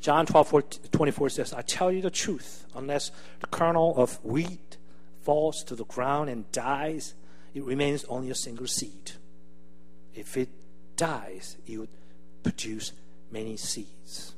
John 0.00 0.26
12, 0.26 0.90
24 0.92 1.28
says, 1.28 1.52
I 1.52 1.62
tell 1.62 1.92
you 1.92 2.00
the 2.00 2.10
truth, 2.10 2.66
unless 2.74 3.10
the 3.40 3.46
kernel 3.48 3.94
of 3.96 4.24
wheat 4.24 4.78
falls 5.22 5.62
to 5.64 5.74
the 5.74 5.84
ground 5.84 6.30
and 6.30 6.50
dies, 6.52 7.14
it 7.52 7.64
remains 7.64 8.04
only 8.04 8.30
a 8.30 8.34
single 8.34 8.66
seed. 8.66 9.12
If 10.14 10.36
it 10.36 10.48
dies, 10.96 11.56
it 11.66 11.78
would 11.78 11.90
produce 12.42 12.92
many 13.30 13.56
seeds. 13.56 14.34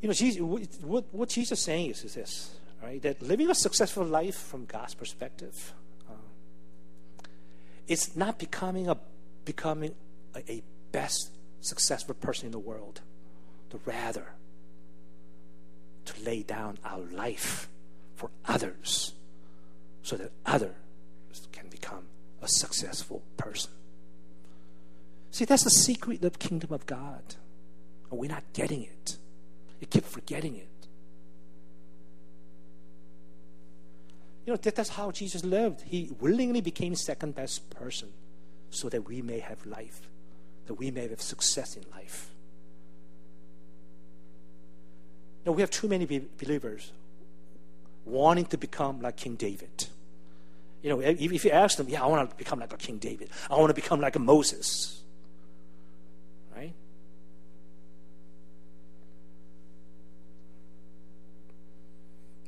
You 0.00 0.08
know, 0.08 0.14
Jesus, 0.14 0.40
what, 0.40 1.04
what 1.12 1.28
Jesus 1.28 1.58
is 1.58 1.64
saying 1.64 1.90
is, 1.90 2.04
is 2.04 2.14
this, 2.14 2.56
right? 2.82 3.00
That 3.02 3.22
living 3.22 3.50
a 3.50 3.54
successful 3.54 4.04
life 4.04 4.36
from 4.36 4.66
God's 4.66 4.94
perspective, 4.94 5.72
uh, 6.08 7.24
it's 7.88 8.14
not 8.14 8.38
becoming 8.38 8.88
a 8.88 8.96
becoming 9.44 9.94
a, 10.34 10.52
a 10.52 10.62
best 10.92 11.30
successful 11.60 12.14
person 12.14 12.46
in 12.46 12.52
the 12.52 12.58
world, 12.58 13.00
but 13.70 13.80
rather 13.86 14.26
to 16.04 16.22
lay 16.22 16.42
down 16.42 16.78
our 16.84 17.00
life 17.00 17.68
for 18.14 18.30
others 18.46 19.14
so 20.02 20.16
that 20.16 20.30
others 20.44 20.74
can 21.52 21.68
become 21.68 22.04
a 22.42 22.48
successful 22.48 23.22
person. 23.36 23.70
See, 25.30 25.44
that's 25.44 25.64
the 25.64 25.70
secret 25.70 26.22
of 26.24 26.32
the 26.34 26.38
kingdom 26.38 26.72
of 26.72 26.86
God. 26.86 27.34
And 28.10 28.20
we're 28.20 28.30
not 28.30 28.44
getting 28.52 28.82
it. 28.82 29.16
You 29.80 29.86
keep 29.86 30.04
forgetting 30.04 30.56
it. 30.56 30.68
You 34.46 34.52
know, 34.52 34.56
that, 34.56 34.74
that's 34.74 34.90
how 34.90 35.10
Jesus 35.10 35.44
lived. 35.44 35.82
He 35.82 36.10
willingly 36.20 36.60
became 36.60 36.94
second 36.94 37.34
best 37.34 37.70
person 37.70 38.08
so 38.70 38.88
that 38.88 39.08
we 39.08 39.22
may 39.22 39.40
have 39.40 39.64
life 39.64 40.02
that 40.66 40.74
we 40.74 40.90
may 40.90 41.08
have 41.08 41.20
success 41.20 41.76
in 41.76 41.84
life. 41.92 42.30
Now, 45.44 45.52
we 45.52 45.60
have 45.60 45.70
too 45.70 45.88
many 45.88 46.06
believers 46.06 46.90
wanting 48.06 48.46
to 48.46 48.56
become 48.56 49.00
like 49.02 49.16
King 49.16 49.34
David. 49.34 49.86
You 50.82 50.90
know, 50.90 51.00
if 51.00 51.44
you 51.44 51.50
ask 51.50 51.76
them, 51.76 51.88
yeah, 51.88 52.02
I 52.02 52.06
want 52.06 52.30
to 52.30 52.36
become 52.36 52.60
like 52.60 52.72
a 52.72 52.76
King 52.76 52.98
David, 52.98 53.28
I 53.50 53.56
want 53.56 53.68
to 53.68 53.74
become 53.74 54.00
like 54.00 54.16
a 54.16 54.18
Moses. 54.18 55.02
Right? 56.56 56.72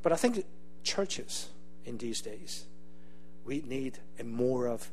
But 0.03 0.11
I 0.11 0.15
think 0.15 0.45
churches 0.83 1.49
in 1.85 1.97
these 1.97 2.21
days, 2.21 2.65
we 3.45 3.61
need 3.61 3.99
a 4.19 4.23
more 4.23 4.67
of 4.67 4.89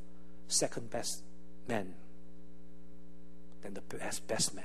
second 0.49 0.91
best 0.91 1.23
men 1.69 1.95
than 3.63 3.75
the 3.75 3.81
best, 3.81 4.27
best 4.27 4.55
man. 4.55 4.65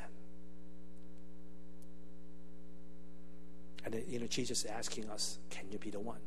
And 3.85 4.03
you 4.07 4.19
know, 4.19 4.27
Jesus 4.27 4.65
is 4.65 4.71
asking 4.71 5.09
us, 5.09 5.39
can 5.49 5.71
you 5.71 5.77
be 5.77 5.89
the 5.89 5.99
one? 5.99 6.19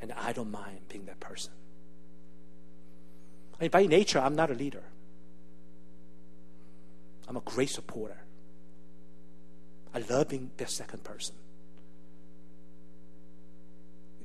And 0.00 0.12
I 0.12 0.32
don't 0.32 0.50
mind 0.50 0.80
being 0.88 1.06
that 1.06 1.18
person. 1.18 1.52
I 3.58 3.64
mean, 3.64 3.70
by 3.70 3.86
nature, 3.86 4.20
I'm 4.20 4.36
not 4.36 4.50
a 4.50 4.54
leader. 4.54 4.84
I'm 7.26 7.36
a 7.36 7.40
great 7.40 7.70
supporter. 7.70 8.18
I 9.92 9.98
love 9.98 10.28
being 10.28 10.50
the 10.56 10.66
second 10.66 11.02
person. 11.02 11.34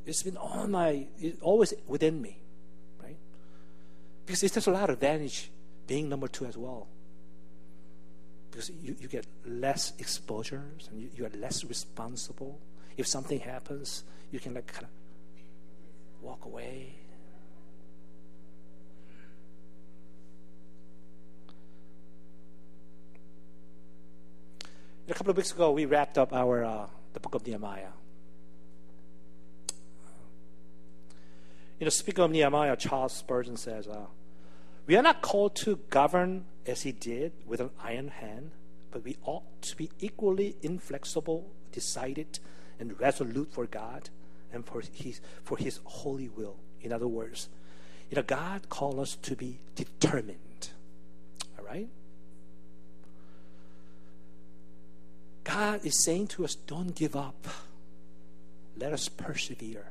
It's 0.06 0.24
been 0.24 0.38
on 0.38 0.72
my, 0.72 1.08
always 1.42 1.74
within 1.88 2.22
me, 2.22 2.42
right? 3.02 3.16
Because 4.26 4.42
there's 4.42 4.68
a 4.68 4.72
lot 4.72 4.90
of 4.90 4.96
advantage 4.96 5.50
being 5.88 6.10
number 6.10 6.28
two 6.28 6.46
as 6.46 6.58
well. 6.58 6.88
Because 8.52 8.70
you, 8.70 8.96
you 9.00 9.08
get 9.08 9.26
less 9.46 9.94
exposures 9.98 10.90
and 10.92 11.02
you, 11.02 11.10
you 11.16 11.26
are 11.26 11.32
less 11.38 11.64
responsible. 11.64 12.60
If 12.98 13.08
something 13.08 13.40
happens, 13.40 14.04
you 14.32 14.40
can 14.40 14.54
like 14.54 14.68
kind 14.68 14.86
of 14.86 14.90
walk 16.22 16.46
away. 16.46 16.96
A 25.10 25.14
couple 25.14 25.32
of 25.32 25.38
weeks 25.38 25.52
ago, 25.52 25.72
we 25.72 25.86
wrapped 25.86 26.18
up 26.18 26.32
our 26.34 26.64
uh, 26.64 26.88
the 27.14 27.20
book 27.20 27.36
of 27.36 27.46
Nehemiah. 27.46 27.90
You 31.84 31.88
know, 31.88 31.90
speaking 31.90 32.24
of 32.24 32.32
Nehemiah, 32.32 32.78
Charles 32.78 33.12
Spurgeon 33.12 33.58
says, 33.58 33.90
uh, 33.90 34.06
"We 34.88 34.96
are 34.96 35.02
not 35.02 35.22
called 35.22 35.54
to 35.58 35.82
govern 35.90 36.46
as 36.66 36.84
he 36.84 36.94
did 36.94 37.34
with 37.46 37.60
an 37.60 37.72
iron 37.84 38.08
hand, 38.08 38.52
but 38.90 39.04
we 39.04 39.18
ought 39.26 39.62
to 39.64 39.76
be 39.76 39.90
equally 40.00 40.56
inflexible, 40.62 41.52
decided, 41.74 42.40
and 42.80 42.98
resolute 43.02 43.52
for 43.52 43.66
God." 43.66 44.10
and 44.54 44.66
for 44.66 44.82
his, 44.94 45.20
for 45.44 45.58
his 45.58 45.82
holy 45.84 46.30
will. 46.30 46.56
In 46.80 46.94
other 46.94 47.08
words, 47.08 47.50
you 48.10 48.16
know, 48.16 48.22
God 48.24 48.70
called 48.70 49.00
us 49.00 49.16
to 49.24 49.36
be 49.36 49.58
determined. 49.76 50.70
All 51.58 51.66
right? 51.66 51.90
God 55.44 55.84
is 55.84 56.02
saying 56.02 56.28
to 56.28 56.46
us, 56.46 56.56
don't 56.56 56.96
give 56.96 57.16
up. 57.16 57.46
Let 58.78 58.94
us 58.94 59.10
persevere. 59.10 59.88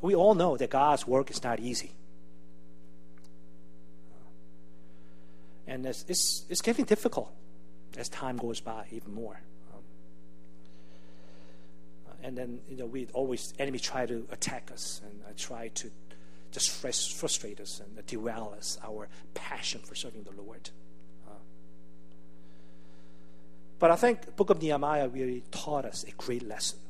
We 0.00 0.14
all 0.14 0.34
know 0.34 0.56
that 0.56 0.70
God's 0.70 1.06
work 1.06 1.30
is 1.30 1.42
not 1.42 1.60
easy. 1.60 1.92
And 5.66 5.86
it's, 5.86 6.04
it's, 6.08 6.44
it's 6.48 6.62
getting 6.62 6.84
difficult 6.84 7.32
as 7.96 8.08
time 8.08 8.36
goes 8.36 8.60
by 8.60 8.86
even 8.90 9.14
more 9.14 9.40
and 12.22 12.36
then 12.36 12.60
you 12.68 12.76
know 12.76 12.86
we 12.86 13.06
always 13.12 13.52
enemy 13.58 13.78
try 13.78 14.06
to 14.06 14.26
attack 14.30 14.70
us 14.72 15.00
and 15.04 15.20
uh, 15.24 15.32
try 15.36 15.68
to 15.68 15.90
just 16.52 16.70
frustrate 16.70 17.60
us 17.60 17.80
and 17.80 18.06
derail 18.06 18.54
us 18.56 18.78
our 18.84 19.08
passion 19.34 19.80
for 19.80 19.94
serving 19.94 20.24
the 20.24 20.32
Lord. 20.32 20.70
Uh, 21.28 21.34
but 23.78 23.92
I 23.92 23.96
think 23.96 24.34
Book 24.34 24.50
of 24.50 24.60
Nehemiah 24.60 25.08
really 25.08 25.44
taught 25.52 25.84
us 25.84 26.04
a 26.04 26.10
great 26.12 26.42
lesson. 26.42 26.80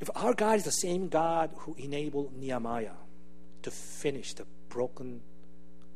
If 0.00 0.08
our 0.14 0.32
God 0.34 0.56
is 0.56 0.64
the 0.64 0.70
same 0.70 1.08
God 1.08 1.50
who 1.58 1.74
enabled 1.78 2.34
Nehemiah 2.36 2.96
to 3.62 3.70
finish 3.70 4.32
the 4.32 4.46
broken 4.70 5.20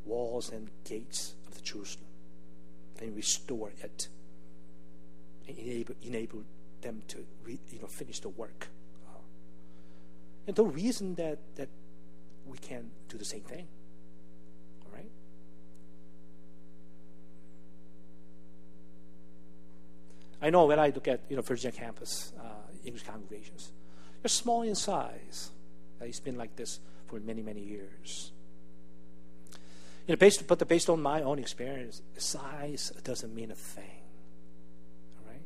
walls 0.04 0.50
and 0.50 0.68
gates 0.84 1.34
of 1.46 1.54
the 1.54 1.62
Jerusalem, 1.62 2.04
and 3.00 3.16
restore 3.16 3.70
it 3.82 4.08
and 5.48 5.58
enable, 5.58 5.94
enable 6.02 6.44
them 6.80 7.02
to 7.08 7.24
re, 7.42 7.58
you 7.70 7.80
know, 7.80 7.86
finish 7.86 8.20
the 8.20 8.28
work. 8.28 8.68
Uh, 9.06 9.18
and 10.46 10.56
the 10.56 10.64
reason 10.64 11.14
that, 11.16 11.38
that 11.56 11.68
we 12.46 12.58
can 12.58 12.90
do 13.08 13.18
the 13.18 13.24
same 13.24 13.40
thing. 13.42 13.66
All 14.84 14.96
right? 14.96 15.10
I 20.42 20.50
know 20.50 20.66
when 20.66 20.78
I 20.78 20.90
look 20.90 21.08
at 21.08 21.20
you 21.28 21.36
know 21.36 21.42
Virginia 21.42 21.76
campus 21.76 22.32
uh, 22.38 22.42
English 22.84 23.04
congregations, 23.04 23.72
they're 24.24 24.30
small 24.30 24.62
in 24.62 24.74
size. 24.74 25.50
It's 26.00 26.18
been 26.18 26.38
like 26.38 26.56
this 26.56 26.80
for 27.08 27.20
many 27.20 27.42
many 27.42 27.60
years. 27.60 28.32
You 30.06 30.14
know, 30.14 30.16
based, 30.16 30.46
but 30.46 30.66
based 30.66 30.88
on 30.88 31.02
my 31.02 31.20
own 31.20 31.38
experience, 31.38 32.00
size 32.16 32.90
doesn't 33.04 33.34
mean 33.34 33.50
a 33.50 33.54
thing. 33.54 34.00
All 35.18 35.30
right? 35.30 35.42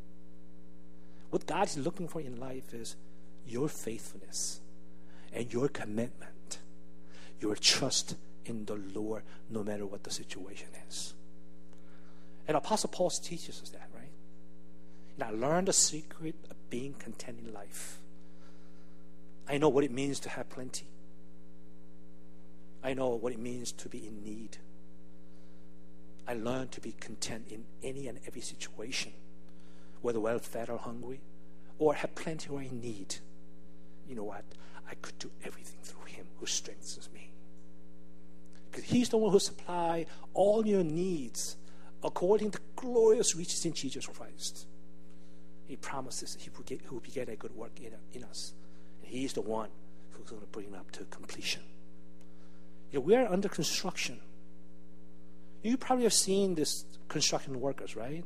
What 1.31 1.45
God 1.45 1.67
is 1.67 1.77
looking 1.77 2.07
for 2.07 2.21
in 2.21 2.39
life 2.39 2.73
is 2.73 2.95
your 3.47 3.69
faithfulness 3.69 4.61
and 5.33 5.53
your 5.53 5.67
commitment, 5.69 6.59
your 7.41 7.57
trust 7.57 8.15
in 8.45 8.65
the 8.65 8.77
Lord, 8.77 9.25
no 9.51 9.65
matter 9.65 9.87
what 9.87 10.05
the 10.05 10.11
situation 10.11 10.69
is. 10.89 11.15
And 12.47 12.57
Apostle 12.57 12.91
Paul 12.91 13.11
teaches 13.11 13.61
us 13.61 13.71
that, 13.71 13.89
right? 13.93 14.13
Now, 15.19 15.33
learn 15.33 15.65
the 15.65 15.73
secret 15.73 16.37
of 16.49 16.57
being 16.71 16.95
content 16.95 17.41
in 17.45 17.53
life. 17.53 17.99
I 19.49 19.59
know 19.59 19.69
what 19.69 19.85
it 19.85 19.91
means 19.91 20.21
to 20.21 20.29
have 20.29 20.49
plenty. 20.51 20.87
I 22.83 22.95
know 22.95 23.11
what 23.11 23.33
it 23.33 23.39
means 23.39 23.73
to 23.73 23.89
be 23.89 24.07
in 24.07 24.23
need. 24.23 24.59
I 26.27 26.35
learned 26.35 26.73
to 26.73 26.81
be 26.81 26.93
content 26.93 27.47
in 27.51 27.65
any 27.83 28.07
and 28.07 28.21
every 28.27 28.43
situation, 28.43 29.13
whether 30.03 30.21
well 30.21 30.39
fed 30.39 30.69
or 30.69 30.79
hungry, 30.79 31.21
or 31.79 31.95
have 31.95 32.15
plenty 32.15 32.51
or 32.51 32.61
in 32.61 32.81
need. 32.81 33.17
You 34.07 34.15
know 34.15 34.25
what? 34.25 34.45
I 34.91 34.95
could 34.97 35.19
do 35.19 35.31
everything 35.43 35.79
through 35.83 36.05
Him 36.05 36.27
who 36.39 36.47
strengthens 36.47 37.09
me. 37.15 37.31
Because 38.71 38.85
He's 38.85 39.09
the 39.09 39.17
one 39.17 39.33
who 39.33 39.41
supplies 39.41 40.07
all 40.35 40.67
your 40.67 40.85
needs 40.85 41.57
according 42.05 42.51
to 42.53 42.59
glorious 42.77 43.35
riches 43.35 43.65
in 43.65 43.73
Jesus 43.73 44.07
Christ. 44.07 44.67
He 45.67 45.77
promises 45.77 46.37
He 46.39 46.51
will, 46.51 46.65
get, 46.65 46.83
he 46.83 46.89
will 46.89 47.01
begin 47.01 47.31
a 47.31 47.37
good 47.37 47.55
work 47.57 47.81
in, 47.81 47.93
in 48.13 48.25
us. 48.25 48.53
And 49.09 49.17
He 49.17 49.25
is 49.25 49.33
the 49.33 49.41
one 49.41 49.71
who's 50.11 50.29
going 50.29 50.43
to 50.43 50.49
bring 50.49 50.67
it 50.67 50.75
up 50.75 50.91
to 50.93 51.05
completion. 51.05 51.63
You 52.93 52.99
know, 52.99 53.05
we 53.07 53.15
are 53.17 53.27
under 53.27 53.49
construction. 53.49 54.21
You 55.63 55.79
probably 55.79 56.05
have 56.05 56.13
seen 56.13 56.55
this 56.55 56.85
construction 57.09 57.59
workers, 57.61 57.97
right? 57.97 58.23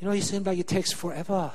You 0.00 0.06
know, 0.06 0.12
it 0.12 0.22
seems 0.22 0.46
like 0.46 0.58
it 0.58 0.68
takes 0.68 0.92
forever. 0.92 1.50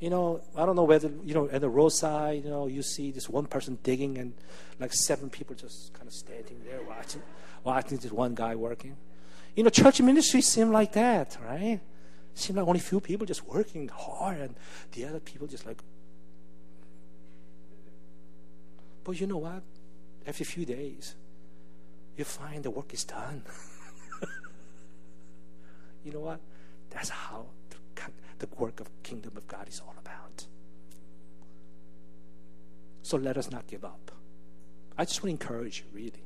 You 0.00 0.10
know, 0.10 0.40
I 0.56 0.66
don't 0.66 0.76
know 0.76 0.84
whether, 0.84 1.10
you 1.24 1.34
know, 1.34 1.48
at 1.48 1.60
the 1.60 1.68
roadside, 1.68 2.44
you 2.44 2.50
know, 2.50 2.68
you 2.68 2.82
see 2.82 3.10
this 3.10 3.28
one 3.28 3.46
person 3.46 3.78
digging 3.82 4.18
and 4.18 4.34
like 4.78 4.92
seven 4.92 5.30
people 5.30 5.56
just 5.56 5.92
kind 5.94 6.06
of 6.06 6.12
standing 6.12 6.62
there 6.64 6.80
watching, 6.82 7.22
watching 7.64 7.98
this 7.98 8.12
one 8.12 8.34
guy 8.34 8.54
working. 8.54 8.96
You 9.56 9.64
know, 9.64 9.70
church 9.70 10.00
ministry 10.00 10.42
seem 10.42 10.70
like 10.70 10.92
that, 10.92 11.36
right? 11.44 11.80
Seems 12.34 12.56
like 12.56 12.66
only 12.66 12.80
few 12.80 13.00
people 13.00 13.26
just 13.26 13.46
working 13.46 13.88
hard 13.88 14.38
and 14.38 14.54
the 14.92 15.06
other 15.06 15.20
people 15.20 15.48
just 15.48 15.66
like. 15.66 15.82
But 19.04 19.20
you 19.20 19.26
know 19.26 19.36
what? 19.36 19.62
After 20.26 20.42
a 20.42 20.46
few 20.46 20.64
days, 20.64 21.14
you 22.16 22.24
find 22.24 22.64
the 22.64 22.70
work 22.70 22.94
is 22.94 23.04
done. 23.04 23.42
you 26.04 26.12
know 26.12 26.20
what? 26.20 26.40
That's 26.90 27.10
how 27.10 27.46
the, 28.38 28.48
work 28.58 28.78
of 28.80 28.88
kingdom 29.02 29.32
of 29.36 29.48
God 29.48 29.68
is 29.68 29.80
all 29.80 29.94
about. 29.98 30.46
So 33.02 33.16
let 33.16 33.38
us 33.38 33.50
not 33.50 33.66
give 33.66 33.84
up. 33.84 34.10
I 34.98 35.04
just 35.04 35.22
want 35.22 35.40
to 35.40 35.44
encourage 35.46 35.78
you, 35.80 35.84
really. 35.92 36.24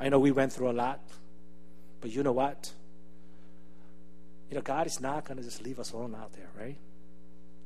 I 0.00 0.08
know 0.08 0.18
we 0.18 0.32
went 0.32 0.52
through 0.52 0.70
a 0.70 0.72
lot, 0.72 1.00
but 2.00 2.10
you 2.10 2.22
know 2.22 2.32
what? 2.32 2.72
You 4.50 4.56
know, 4.56 4.62
God 4.62 4.86
is 4.86 5.00
not 5.00 5.24
going 5.24 5.36
to 5.36 5.42
just 5.42 5.62
leave 5.62 5.78
us 5.78 5.92
alone 5.92 6.14
out 6.14 6.32
there, 6.32 6.48
right? 6.58 6.76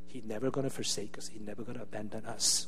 He's 0.07 0.25
never 0.25 0.51
going 0.51 0.65
to 0.65 0.71
forsake 0.71 1.19
us. 1.19 1.29
He's 1.29 1.43
never 1.43 1.63
going 1.63 1.77
to 1.77 1.83
abandon 1.85 2.25
us. 2.27 2.67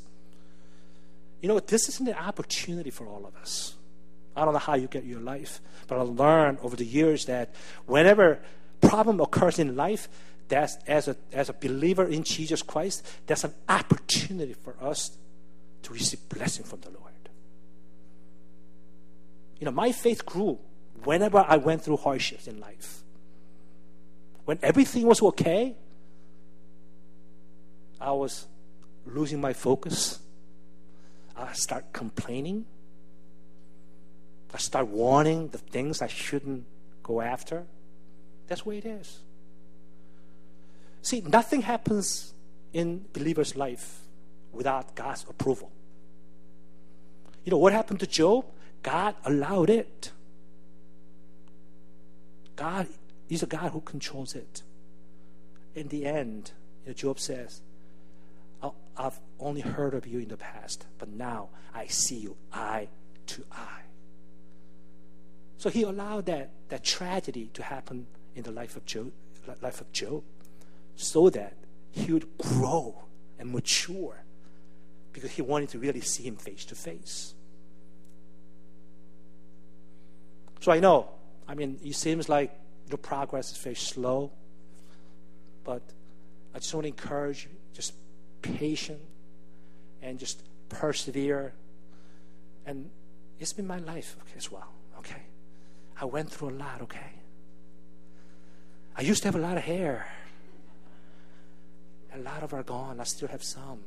You 1.42 1.48
know, 1.48 1.60
this 1.60 1.88
is 1.88 2.00
an 2.00 2.08
opportunity 2.14 2.90
for 2.90 3.06
all 3.06 3.26
of 3.26 3.36
us. 3.36 3.74
I 4.34 4.44
don't 4.44 4.54
know 4.54 4.60
how 4.60 4.74
you 4.74 4.86
get 4.86 5.04
your 5.04 5.20
life, 5.20 5.60
but 5.88 5.98
I 5.98 6.02
learned 6.02 6.58
over 6.62 6.76
the 6.76 6.86
years 6.86 7.26
that 7.26 7.54
whenever 7.84 8.40
problem 8.80 9.20
occurs 9.20 9.58
in 9.58 9.76
life, 9.76 10.08
that's 10.48 10.76
as 10.86 11.08
a 11.08 11.16
as 11.32 11.48
a 11.48 11.52
believer 11.52 12.06
in 12.06 12.22
Jesus 12.24 12.62
Christ, 12.62 13.06
that's 13.26 13.44
an 13.44 13.52
opportunity 13.68 14.54
for 14.54 14.76
us 14.80 15.10
to 15.82 15.92
receive 15.92 16.26
blessing 16.28 16.64
from 16.64 16.80
the 16.80 16.90
Lord. 16.90 17.12
You 19.58 19.66
know, 19.66 19.72
my 19.72 19.92
faith 19.92 20.24
grew 20.24 20.58
whenever 21.04 21.38
I 21.38 21.56
went 21.56 21.82
through 21.82 21.98
hardships 21.98 22.46
in 22.46 22.60
life. 22.60 23.02
When 24.44 24.58
everything 24.62 25.06
was 25.06 25.22
okay, 25.22 25.74
I 28.00 28.12
was 28.12 28.46
losing 29.06 29.40
my 29.40 29.52
focus. 29.52 30.18
I 31.36 31.52
start 31.52 31.92
complaining. 31.92 32.66
I 34.54 34.58
start 34.58 34.86
wanting 34.88 35.48
the 35.48 35.58
things 35.58 36.02
I 36.02 36.08
shouldn't 36.08 36.64
go 37.02 37.20
after. 37.20 37.64
That's 38.48 38.62
the 38.62 38.68
way 38.68 38.78
it 38.78 38.86
is. 38.86 39.20
See, 41.00 41.20
nothing 41.20 41.62
happens 41.62 42.34
in 42.72 43.06
believer's 43.12 43.56
life 43.56 44.00
without 44.52 44.94
God's 44.94 45.24
approval. 45.28 45.70
You 47.44 47.50
know 47.50 47.58
what 47.58 47.72
happened 47.72 48.00
to 48.00 48.06
Job? 48.06 48.44
God 48.82 49.14
allowed 49.24 49.70
it. 49.70 50.12
God 52.54 52.86
is 53.28 53.42
a 53.42 53.46
God 53.46 53.72
who 53.72 53.80
controls 53.80 54.34
it. 54.34 54.62
In 55.74 55.88
the 55.88 56.04
end, 56.06 56.52
you 56.84 56.90
know, 56.90 56.94
Job 56.94 57.18
says, 57.18 57.62
I've 58.96 59.18
only 59.38 59.60
heard 59.60 59.94
of 59.94 60.06
you 60.06 60.18
in 60.18 60.28
the 60.28 60.36
past, 60.36 60.86
but 60.98 61.08
now 61.08 61.48
I 61.74 61.86
see 61.86 62.16
you 62.16 62.36
eye 62.52 62.88
to 63.26 63.44
eye. 63.50 63.82
So 65.58 65.70
he 65.70 65.82
allowed 65.82 66.26
that, 66.26 66.50
that 66.68 66.84
tragedy 66.84 67.50
to 67.54 67.62
happen 67.62 68.06
in 68.34 68.42
the 68.42 68.50
life 68.50 68.76
of 68.76 68.84
Job, 68.84 69.12
life 69.60 69.80
of 69.80 69.92
Job 69.92 70.22
so 70.96 71.30
that 71.30 71.54
he 71.90 72.12
would 72.12 72.26
grow 72.38 73.04
and 73.38 73.50
mature 73.50 74.22
because 75.12 75.30
he 75.30 75.42
wanted 75.42 75.68
to 75.70 75.78
really 75.78 76.00
see 76.00 76.22
him 76.24 76.36
face 76.36 76.64
to 76.66 76.74
face. 76.74 77.34
So 80.60 80.72
I 80.72 80.80
know, 80.80 81.10
I 81.48 81.54
mean, 81.54 81.78
it 81.84 81.94
seems 81.94 82.28
like 82.28 82.52
the 82.88 82.96
progress 82.96 83.50
is 83.52 83.58
very 83.58 83.74
slow, 83.74 84.30
but 85.64 85.82
I 86.54 86.58
just 86.58 86.72
want 86.72 86.84
to 86.84 86.88
encourage 86.88 87.44
you, 87.44 87.50
just 87.72 87.94
patient 88.42 89.00
and 90.02 90.18
just 90.18 90.42
persevere. 90.68 91.54
And 92.66 92.90
it's 93.38 93.52
been 93.52 93.66
my 93.66 93.78
life 93.78 94.16
okay, 94.22 94.36
as 94.36 94.50
well, 94.50 94.72
okay? 94.98 95.22
I 96.00 96.04
went 96.04 96.30
through 96.30 96.50
a 96.50 96.56
lot, 96.58 96.82
okay? 96.82 97.12
I 98.96 99.02
used 99.02 99.22
to 99.22 99.28
have 99.28 99.36
a 99.36 99.38
lot 99.38 99.56
of 99.56 99.62
hair. 99.62 100.06
A 102.14 102.18
lot 102.18 102.42
of 102.42 102.52
are 102.52 102.62
gone. 102.62 103.00
I 103.00 103.04
still 103.04 103.28
have 103.28 103.42
some. 103.42 103.80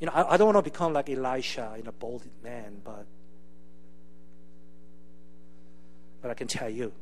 You 0.00 0.06
know, 0.06 0.12
I, 0.12 0.34
I 0.34 0.36
don't 0.36 0.52
want 0.52 0.64
to 0.64 0.70
become 0.70 0.92
like 0.92 1.08
Elisha, 1.08 1.74
you 1.76 1.84
know, 1.84 1.92
bald 1.92 2.24
man, 2.42 2.80
but 2.84 3.06
but 6.20 6.30
I 6.30 6.34
can 6.34 6.48
tell 6.48 6.68
you, 6.68 6.92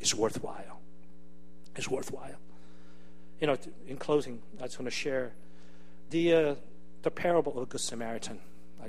it's 0.00 0.14
worthwhile. 0.14 0.80
It's 1.76 1.88
worthwhile. 1.88 2.40
You 3.40 3.46
know, 3.46 3.56
in 3.86 3.96
closing, 3.96 4.40
I 4.60 4.64
just 4.64 4.78
want 4.78 4.86
to 4.86 4.90
share 4.90 5.32
the 6.12 6.34
uh, 6.34 6.54
the 7.02 7.10
parable 7.10 7.52
of 7.52 7.60
the 7.60 7.72
Good 7.72 7.80
Samaritan. 7.80 8.38
Uh, 8.82 8.86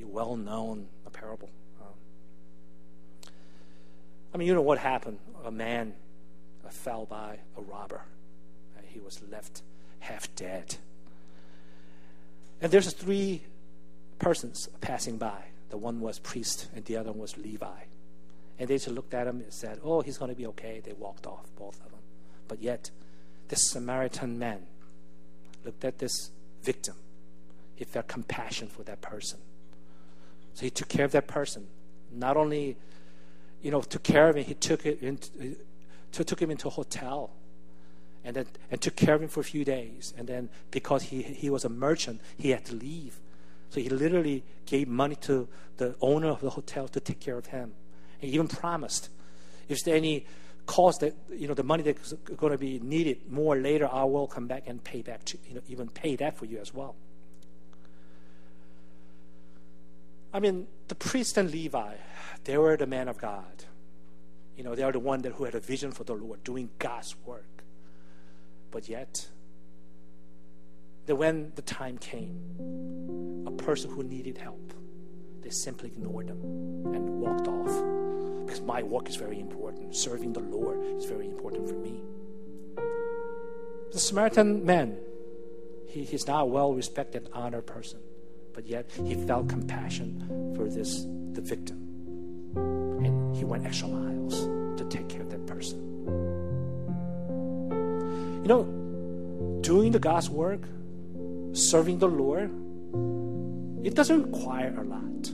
a 0.00 0.04
well 0.04 0.36
known 0.36 0.88
parable. 1.12 1.50
Um, 1.80 3.30
I 4.34 4.38
mean, 4.38 4.48
you 4.48 4.54
know 4.54 4.62
what 4.62 4.78
happened? 4.78 5.18
A 5.44 5.50
man 5.50 5.94
uh, 6.66 6.70
fell 6.70 7.06
by 7.06 7.38
a 7.56 7.60
robber. 7.60 8.02
Uh, 8.76 8.80
he 8.86 8.98
was 8.98 9.20
left 9.30 9.62
half 10.00 10.34
dead. 10.34 10.76
And 12.60 12.72
there's 12.72 12.92
three 12.92 13.42
persons 14.18 14.68
passing 14.80 15.18
by. 15.18 15.44
The 15.70 15.76
one 15.76 16.00
was 16.00 16.18
priest, 16.18 16.68
and 16.74 16.84
the 16.84 16.96
other 16.96 17.10
one 17.10 17.20
was 17.20 17.36
Levi. 17.36 17.82
And 18.58 18.68
they 18.68 18.74
just 18.74 18.88
looked 18.88 19.14
at 19.14 19.26
him 19.26 19.40
and 19.40 19.52
said, 19.52 19.80
Oh, 19.82 20.00
he's 20.00 20.18
going 20.18 20.30
to 20.30 20.36
be 20.36 20.46
okay. 20.46 20.80
They 20.84 20.92
walked 20.92 21.26
off, 21.26 21.46
both 21.56 21.80
of 21.84 21.90
them. 21.90 22.00
But 22.48 22.62
yet, 22.62 22.90
this 23.48 23.70
Samaritan 23.70 24.38
man 24.38 24.66
looked 25.64 25.84
at 25.84 25.98
this 25.98 26.30
victim. 26.62 26.94
He 27.74 27.84
felt 27.84 28.08
compassion 28.08 28.68
for 28.68 28.82
that 28.84 29.00
person. 29.00 29.38
So 30.54 30.64
he 30.64 30.70
took 30.70 30.88
care 30.88 31.04
of 31.04 31.12
that 31.12 31.26
person. 31.26 31.66
Not 32.12 32.36
only, 32.36 32.76
you 33.62 33.70
know, 33.70 33.80
took 33.80 34.02
care 34.02 34.28
of 34.28 34.36
him, 34.36 34.44
he 34.44 34.54
took 34.54 34.84
it 34.84 35.02
into, 35.02 35.28
uh, 35.40 36.22
took 36.24 36.40
him 36.40 36.50
into 36.50 36.68
a 36.68 36.70
hotel 36.70 37.30
and 38.24 38.36
then 38.36 38.46
and 38.70 38.80
took 38.80 38.96
care 38.96 39.14
of 39.14 39.22
him 39.22 39.28
for 39.28 39.40
a 39.40 39.44
few 39.44 39.64
days. 39.64 40.12
And 40.16 40.28
then 40.28 40.48
because 40.70 41.04
he 41.04 41.22
he 41.22 41.50
was 41.50 41.64
a 41.64 41.68
merchant, 41.68 42.20
he 42.36 42.50
had 42.50 42.64
to 42.66 42.74
leave. 42.74 43.18
So 43.70 43.80
he 43.80 43.88
literally 43.88 44.44
gave 44.66 44.86
money 44.86 45.16
to 45.22 45.48
the 45.78 45.96
owner 46.00 46.28
of 46.28 46.40
the 46.40 46.50
hotel 46.50 46.88
to 46.88 47.00
take 47.00 47.20
care 47.20 47.38
of 47.38 47.46
him. 47.46 47.72
He 48.18 48.28
even 48.28 48.48
promised 48.48 49.08
if 49.68 49.82
there's 49.82 49.96
any 49.96 50.26
cost 50.66 51.00
that 51.00 51.14
you 51.30 51.48
know 51.48 51.54
the 51.54 51.64
money 51.64 51.82
that's 51.82 52.12
going 52.36 52.52
to 52.52 52.58
be 52.58 52.78
needed 52.80 53.30
more 53.30 53.56
later, 53.56 53.88
I 53.90 54.04
will 54.04 54.26
come 54.26 54.46
back 54.46 54.64
and 54.66 54.82
pay 54.82 55.02
back 55.02 55.24
to 55.26 55.38
you 55.46 55.54
know 55.54 55.62
even 55.68 55.88
pay 55.88 56.16
that 56.16 56.36
for 56.36 56.46
you 56.46 56.58
as 56.58 56.72
well. 56.72 56.94
I 60.34 60.40
mean, 60.40 60.66
the 60.88 60.94
priest 60.94 61.36
and 61.36 61.50
Levi, 61.50 61.94
they 62.44 62.56
were 62.56 62.76
the 62.76 62.86
men 62.86 63.08
of 63.08 63.18
God. 63.18 63.64
You 64.56 64.64
know, 64.64 64.74
they 64.74 64.82
are 64.82 64.92
the 64.92 64.98
one 64.98 65.20
that 65.22 65.32
who 65.32 65.44
had 65.44 65.54
a 65.54 65.60
vision 65.60 65.92
for 65.92 66.04
the 66.04 66.14
Lord, 66.14 66.42
doing 66.42 66.70
God's 66.78 67.14
work. 67.26 67.64
But 68.70 68.88
yet, 68.88 69.28
that 71.06 71.16
when 71.16 71.52
the 71.54 71.62
time 71.62 71.98
came, 71.98 73.44
a 73.46 73.50
person 73.50 73.90
who 73.90 74.02
needed 74.02 74.38
help, 74.38 74.72
they 75.42 75.50
simply 75.50 75.88
ignored 75.88 76.28
them 76.28 76.40
and 76.94 77.20
walked 77.20 77.48
off 77.48 77.71
my 78.64 78.82
work 78.82 79.08
is 79.08 79.16
very 79.16 79.40
important. 79.40 79.94
Serving 79.94 80.32
the 80.32 80.40
Lord 80.40 80.78
is 80.96 81.04
very 81.04 81.26
important 81.26 81.68
for 81.68 81.74
me. 81.74 82.00
The 83.92 83.98
Samaritan 83.98 84.64
man, 84.64 84.98
he, 85.88 86.04
he's 86.04 86.26
not 86.26 86.42
a 86.42 86.46
well 86.46 86.72
respected, 86.72 87.28
honored 87.32 87.66
person, 87.66 88.00
but 88.54 88.66
yet 88.66 88.90
he 89.04 89.14
felt 89.14 89.48
compassion 89.48 90.54
for 90.56 90.68
this 90.68 91.04
the 91.32 91.40
victim. 91.40 91.78
And 92.54 93.36
he 93.36 93.44
went 93.44 93.66
extra 93.66 93.88
miles 93.88 94.46
to 94.78 94.84
take 94.88 95.08
care 95.08 95.22
of 95.22 95.30
that 95.30 95.46
person. 95.46 95.78
You 98.42 98.48
know, 98.48 98.64
doing 99.60 99.92
the 99.92 99.98
God's 99.98 100.30
work, 100.30 100.62
serving 101.52 101.98
the 101.98 102.08
Lord, 102.08 102.50
it 103.84 103.94
doesn't 103.94 104.22
require 104.22 104.74
a 104.78 104.84
lot. 104.84 105.30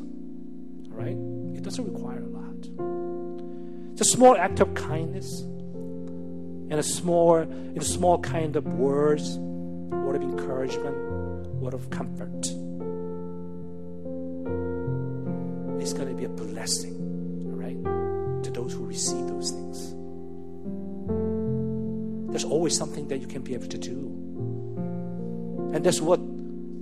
All 0.90 0.96
right? 0.96 1.16
It 1.56 1.62
doesn't 1.62 1.84
require 1.84 2.22
a 2.22 2.28
lot. 2.28 3.07
It's 3.99 4.11
a 4.11 4.12
small 4.12 4.36
act 4.36 4.61
of 4.61 4.72
kindness 4.74 5.40
and 5.40 6.74
a 6.74 6.84
small, 6.84 7.38
a 7.38 7.82
small 7.82 8.20
kind 8.20 8.55
of 8.55 8.64
words, 8.64 9.36
word 9.38 10.14
of 10.14 10.22
encouragement, 10.22 11.49
word 11.57 11.74
of 11.74 11.90
comfort. 11.90 12.46
It's 15.82 15.92
going 15.92 16.07
to 16.07 16.14
be 16.14 16.26
a 16.26 16.28
blessing, 16.28 16.94
all 17.46 17.57
right, 17.59 18.44
to 18.44 18.53
those 18.53 18.72
who 18.72 18.84
receive 18.86 19.26
those 19.26 19.51
things. 19.51 19.92
There's 22.30 22.44
always 22.44 22.76
something 22.78 23.09
that 23.09 23.18
you 23.18 23.26
can 23.26 23.42
be 23.42 23.55
able 23.55 23.66
to 23.66 23.78
do. 23.78 23.96
And 25.74 25.84
that's 25.84 26.01
what 26.01 26.20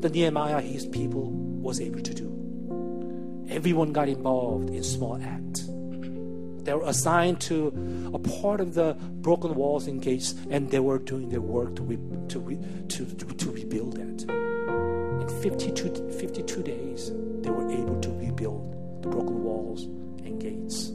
the 0.02 0.10
Nehemiah, 0.10 0.60
his 0.60 0.84
people, 0.84 1.30
was 1.30 1.80
able 1.80 2.02
to 2.02 2.12
do. 2.12 3.46
Everyone 3.48 3.94
got 3.94 4.10
involved 4.10 4.68
in 4.68 4.82
small 4.82 5.18
acts. 5.22 5.65
They 6.66 6.74
were 6.74 6.88
assigned 6.88 7.40
to 7.42 8.10
a 8.12 8.18
part 8.18 8.60
of 8.60 8.74
the 8.74 8.94
broken 8.98 9.54
walls 9.54 9.86
and 9.86 10.02
gates, 10.02 10.34
and 10.50 10.68
they 10.68 10.80
were 10.80 10.98
doing 10.98 11.28
their 11.28 11.40
work 11.40 11.76
to, 11.76 11.82
re, 11.84 11.96
to, 12.26 12.40
re, 12.40 12.58
to, 12.88 13.06
to, 13.06 13.24
to, 13.24 13.50
rebuild 13.52 13.96
it. 13.96 14.24
In 14.28 15.28
52, 15.42 16.10
52 16.18 16.62
days, 16.64 17.12
they 17.42 17.50
were 17.50 17.70
able 17.70 18.00
to 18.00 18.10
rebuild 18.10 19.02
the 19.02 19.08
broken 19.08 19.44
walls 19.44 19.84
and 20.24 20.40
gates. 20.40 20.90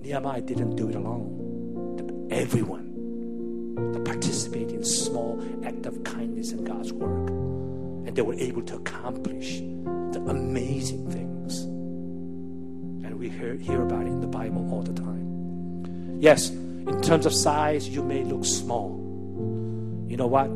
Nehemiah 0.00 0.40
didn't 0.40 0.76
do 0.76 0.88
it 0.88 0.94
alone. 0.94 2.28
Everyone 2.30 3.92
that 3.92 4.06
participated 4.06 4.70
in 4.72 4.84
small 4.84 5.38
act 5.66 5.84
of 5.84 6.02
kindness 6.02 6.52
in 6.52 6.64
God's 6.64 6.94
work, 6.94 7.28
and 8.08 8.16
they 8.16 8.22
were 8.22 8.36
able 8.36 8.62
to 8.62 8.76
accomplish 8.76 9.58
the 9.58 10.24
amazing 10.26 11.10
things 11.10 11.26
we 13.16 13.28
hear, 13.28 13.54
hear 13.54 13.82
about 13.82 14.02
it 14.02 14.08
in 14.08 14.20
the 14.20 14.26
Bible 14.26 14.70
all 14.72 14.82
the 14.82 14.92
time. 14.92 16.18
Yes, 16.20 16.50
in 16.50 17.00
terms 17.02 17.26
of 17.26 17.32
size, 17.34 17.88
you 17.88 18.02
may 18.02 18.22
look 18.24 18.44
small. 18.44 18.90
You 20.08 20.16
know 20.16 20.26
what? 20.26 20.46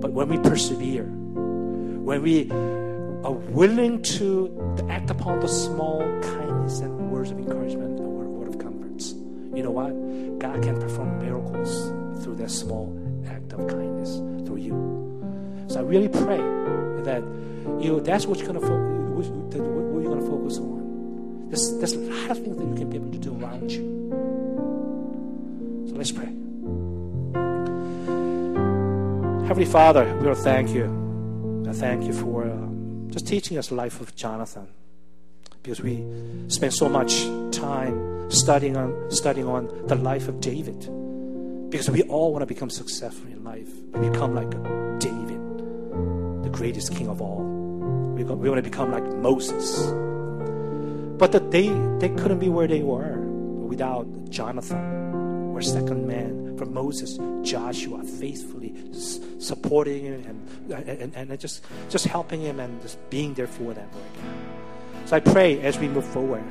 But 0.00 0.12
when 0.12 0.28
we 0.28 0.38
persevere, 0.38 1.04
when 1.04 2.22
we 2.22 2.50
are 2.50 3.32
willing 3.32 4.02
to, 4.02 4.56
act 4.88 5.10
upon 5.10 5.40
the 5.40 5.48
small 5.48 6.00
kindness 6.22 6.80
and 6.80 7.10
words 7.10 7.30
of 7.30 7.38
encouragement 7.38 7.98
and 7.98 8.08
word, 8.08 8.48
of 8.48 8.58
comforts, 8.58 9.12
you 9.54 9.62
know 9.62 9.70
what? 9.70 9.90
God 10.38 10.62
can 10.62 10.80
perform 10.80 11.18
miracles 11.18 11.90
through 12.24 12.36
that 12.36 12.50
small 12.50 12.96
act 13.28 13.52
of 13.52 13.66
kindness 13.68 14.16
through 14.46 14.58
you. 14.58 15.64
So 15.68 15.80
I 15.80 15.82
really 15.82 16.08
pray 16.08 16.38
that 17.04 17.22
you 17.80 17.92
know 17.92 18.00
that's 18.00 18.26
what 18.26 18.38
you're 18.38 18.46
gonna 18.46 18.60
fo- 18.60 19.14
what 19.14 20.02
you're 20.02 20.14
gonna 20.14 20.26
focus 20.26 20.58
on. 20.58 20.79
There's, 21.50 21.76
there's 21.78 21.92
a 21.92 21.98
lot 21.98 22.30
of 22.30 22.38
things 22.38 22.56
that 22.56 22.66
you 22.66 22.74
can 22.74 22.90
be 22.90 22.96
able 22.96 23.12
to 23.12 23.18
do 23.18 23.34
around 23.38 23.70
you. 23.70 23.82
So 25.88 25.94
let's 25.94 26.12
pray. 26.12 26.30
Heavenly 29.46 29.70
Father, 29.70 30.04
we 30.16 30.28
will 30.28 30.34
thank 30.34 30.70
you 30.70 31.00
I 31.70 31.72
thank 31.72 32.02
you 32.02 32.12
for 32.12 32.46
uh, 32.46 33.12
just 33.12 33.28
teaching 33.28 33.56
us 33.56 33.68
the 33.68 33.76
life 33.76 34.00
of 34.00 34.16
Jonathan. 34.16 34.66
Because 35.62 35.80
we 35.80 36.04
spend 36.48 36.74
so 36.74 36.88
much 36.88 37.22
time 37.52 38.28
studying 38.28 38.76
on 38.76 39.08
studying 39.08 39.46
on 39.46 39.86
the 39.86 39.94
life 39.94 40.26
of 40.26 40.40
David. 40.40 40.80
Because 41.70 41.88
we 41.88 42.02
all 42.02 42.32
want 42.32 42.42
to 42.42 42.46
become 42.46 42.70
successful 42.70 43.28
in 43.28 43.44
life. 43.44 43.68
Become 43.92 44.34
like 44.34 44.50
David, 44.98 46.42
the 46.42 46.50
greatest 46.50 46.92
king 46.96 47.08
of 47.08 47.22
all. 47.22 47.44
We, 48.16 48.24
we 48.24 48.50
want 48.50 48.58
to 48.58 48.68
become 48.68 48.90
like 48.90 49.04
Moses. 49.04 49.92
But 51.20 51.32
that 51.32 51.50
they, 51.50 51.68
they 51.98 52.08
couldn't 52.08 52.38
be 52.38 52.48
where 52.48 52.66
they 52.66 52.80
were 52.80 53.18
without 53.68 54.06
Jonathan 54.30 55.52
or 55.54 55.60
second 55.60 56.08
man 56.08 56.56
from 56.56 56.72
Moses, 56.72 57.18
Joshua, 57.42 58.02
faithfully 58.02 58.74
supporting 59.38 60.04
him 60.04 60.46
and, 60.70 61.14
and, 61.14 61.30
and 61.30 61.38
just, 61.38 61.62
just 61.90 62.06
helping 62.06 62.40
him 62.40 62.58
and 62.58 62.80
just 62.80 62.98
being 63.10 63.34
there 63.34 63.46
for 63.46 63.74
them, 63.74 63.88
So 65.04 65.16
I 65.16 65.20
pray 65.20 65.60
as 65.60 65.78
we 65.78 65.88
move 65.88 66.06
forward, 66.06 66.42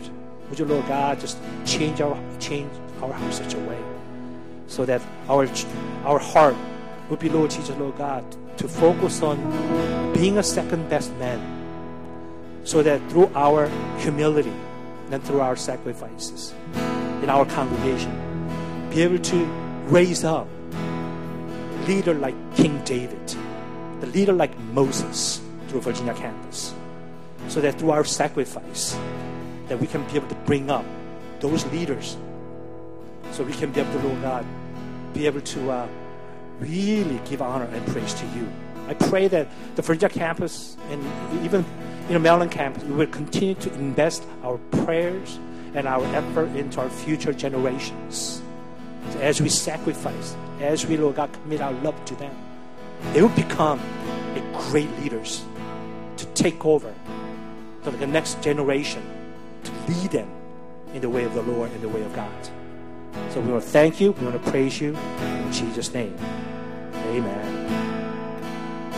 would 0.50 0.60
you, 0.60 0.66
Lord 0.66 0.88
God, 0.88 1.20
just 1.20 1.40
change 1.66 2.00
our 2.00 2.16
change 2.40 2.72
our 3.02 3.12
heart 3.12 3.34
such 3.34 3.56
a 3.56 3.60
way 3.60 3.80
so 4.68 4.86
that 4.86 5.02
our 5.28 5.48
our 6.06 6.20
heart 6.20 6.56
would 7.10 7.20
be, 7.20 7.30
Lord 7.30 7.50
Jesus, 7.50 7.76
Lord 7.78 7.98
God, 7.98 8.24
to 8.58 8.68
focus 8.68 9.24
on 9.24 10.14
being 10.14 10.38
a 10.38 10.44
second 10.44 10.90
best 10.90 11.12
man 11.16 11.59
so 12.70 12.84
that 12.84 13.02
through 13.10 13.26
our 13.34 13.68
humility 13.98 14.54
and 15.10 15.24
through 15.24 15.42
our 15.42 15.56
sacrifices 15.56 16.54
in 17.24 17.28
our 17.28 17.44
congregation, 17.48 18.14
be 18.92 19.02
able 19.02 19.18
to 19.18 19.44
raise 19.88 20.24
up 20.24 20.48
leader 21.88 22.14
like 22.14 22.36
King 22.56 22.80
David, 22.84 23.28
the 24.02 24.06
leader 24.14 24.34
like 24.34 24.56
Moses 24.78 25.42
through 25.68 25.82
Virginia 25.82 26.14
campus, 26.14 26.76
so 27.48 27.60
that 27.60 27.80
through 27.80 27.90
our 27.90 28.04
sacrifice, 28.04 28.96
that 29.68 29.80
we 29.80 29.88
can 29.88 30.04
be 30.04 30.18
able 30.18 30.28
to 30.28 30.38
bring 30.46 30.70
up 30.70 30.86
those 31.40 31.66
leaders, 31.74 32.18
so 33.32 33.44
we 33.44 33.54
can 33.54 33.72
be 33.72 33.82
able 33.82 33.92
to, 33.94 34.08
Lord 34.08 34.22
God, 34.22 34.46
be 35.16 35.26
able 35.26 35.42
to 35.42 35.72
uh, 35.72 35.88
really 36.60 37.20
give 37.26 37.42
honor 37.42 37.66
and 37.66 37.84
praise 37.88 38.14
to 38.14 38.28
you. 38.28 38.48
I 38.88 38.94
pray 38.94 39.28
that 39.28 39.48
the 39.76 39.82
Virginia 39.82 40.14
campus 40.14 40.78
and 40.92 41.44
even 41.44 41.66
know 42.14 42.20
Maryland 42.20 42.52
campus, 42.52 42.84
we 42.84 42.94
will 42.94 43.08
continue 43.08 43.56
to 43.56 43.74
invest 43.74 44.24
our 44.44 44.58
prayers 44.84 45.40
and 45.74 45.88
our 45.88 46.04
effort 46.16 46.50
into 46.56 46.80
our 46.80 46.90
future 46.90 47.34
generations. 47.34 48.42
So 49.12 49.20
as 49.20 49.42
we 49.42 49.50
sacrifice, 49.50 50.36
as 50.60 50.86
we, 50.86 50.98
Lord 50.98 51.16
God, 51.16 51.32
commit 51.32 51.62
our 51.62 51.74
love 51.74 52.04
to 52.06 52.16
them, 52.16 52.36
they 53.14 53.22
will 53.22 53.30
become 53.30 53.80
great 54.70 54.90
leaders 55.00 55.44
to 56.18 56.26
take 56.28 56.66
over 56.66 56.94
to 57.84 57.92
the 57.92 58.08
next 58.08 58.42
generation, 58.42 59.04
to 59.64 59.72
lead 59.88 60.12
them 60.12 60.30
in 60.94 61.02
the 61.02 61.10
way 61.10 61.24
of 61.24 61.34
the 61.34 61.42
Lord 61.42 61.72
and 61.72 61.82
the 61.82 61.90
way 61.90 62.04
of 62.04 62.14
God. 62.14 62.50
So 63.30 63.42
we 63.42 63.52
want 63.52 63.64
to 63.64 63.70
thank 63.70 64.00
you. 64.00 64.12
We 64.12 64.26
want 64.26 64.44
to 64.44 64.52
praise 64.52 64.80
you. 64.80 64.96
In 64.96 65.52
Jesus' 65.52 65.94
name, 65.94 66.16
amen. 66.94 67.89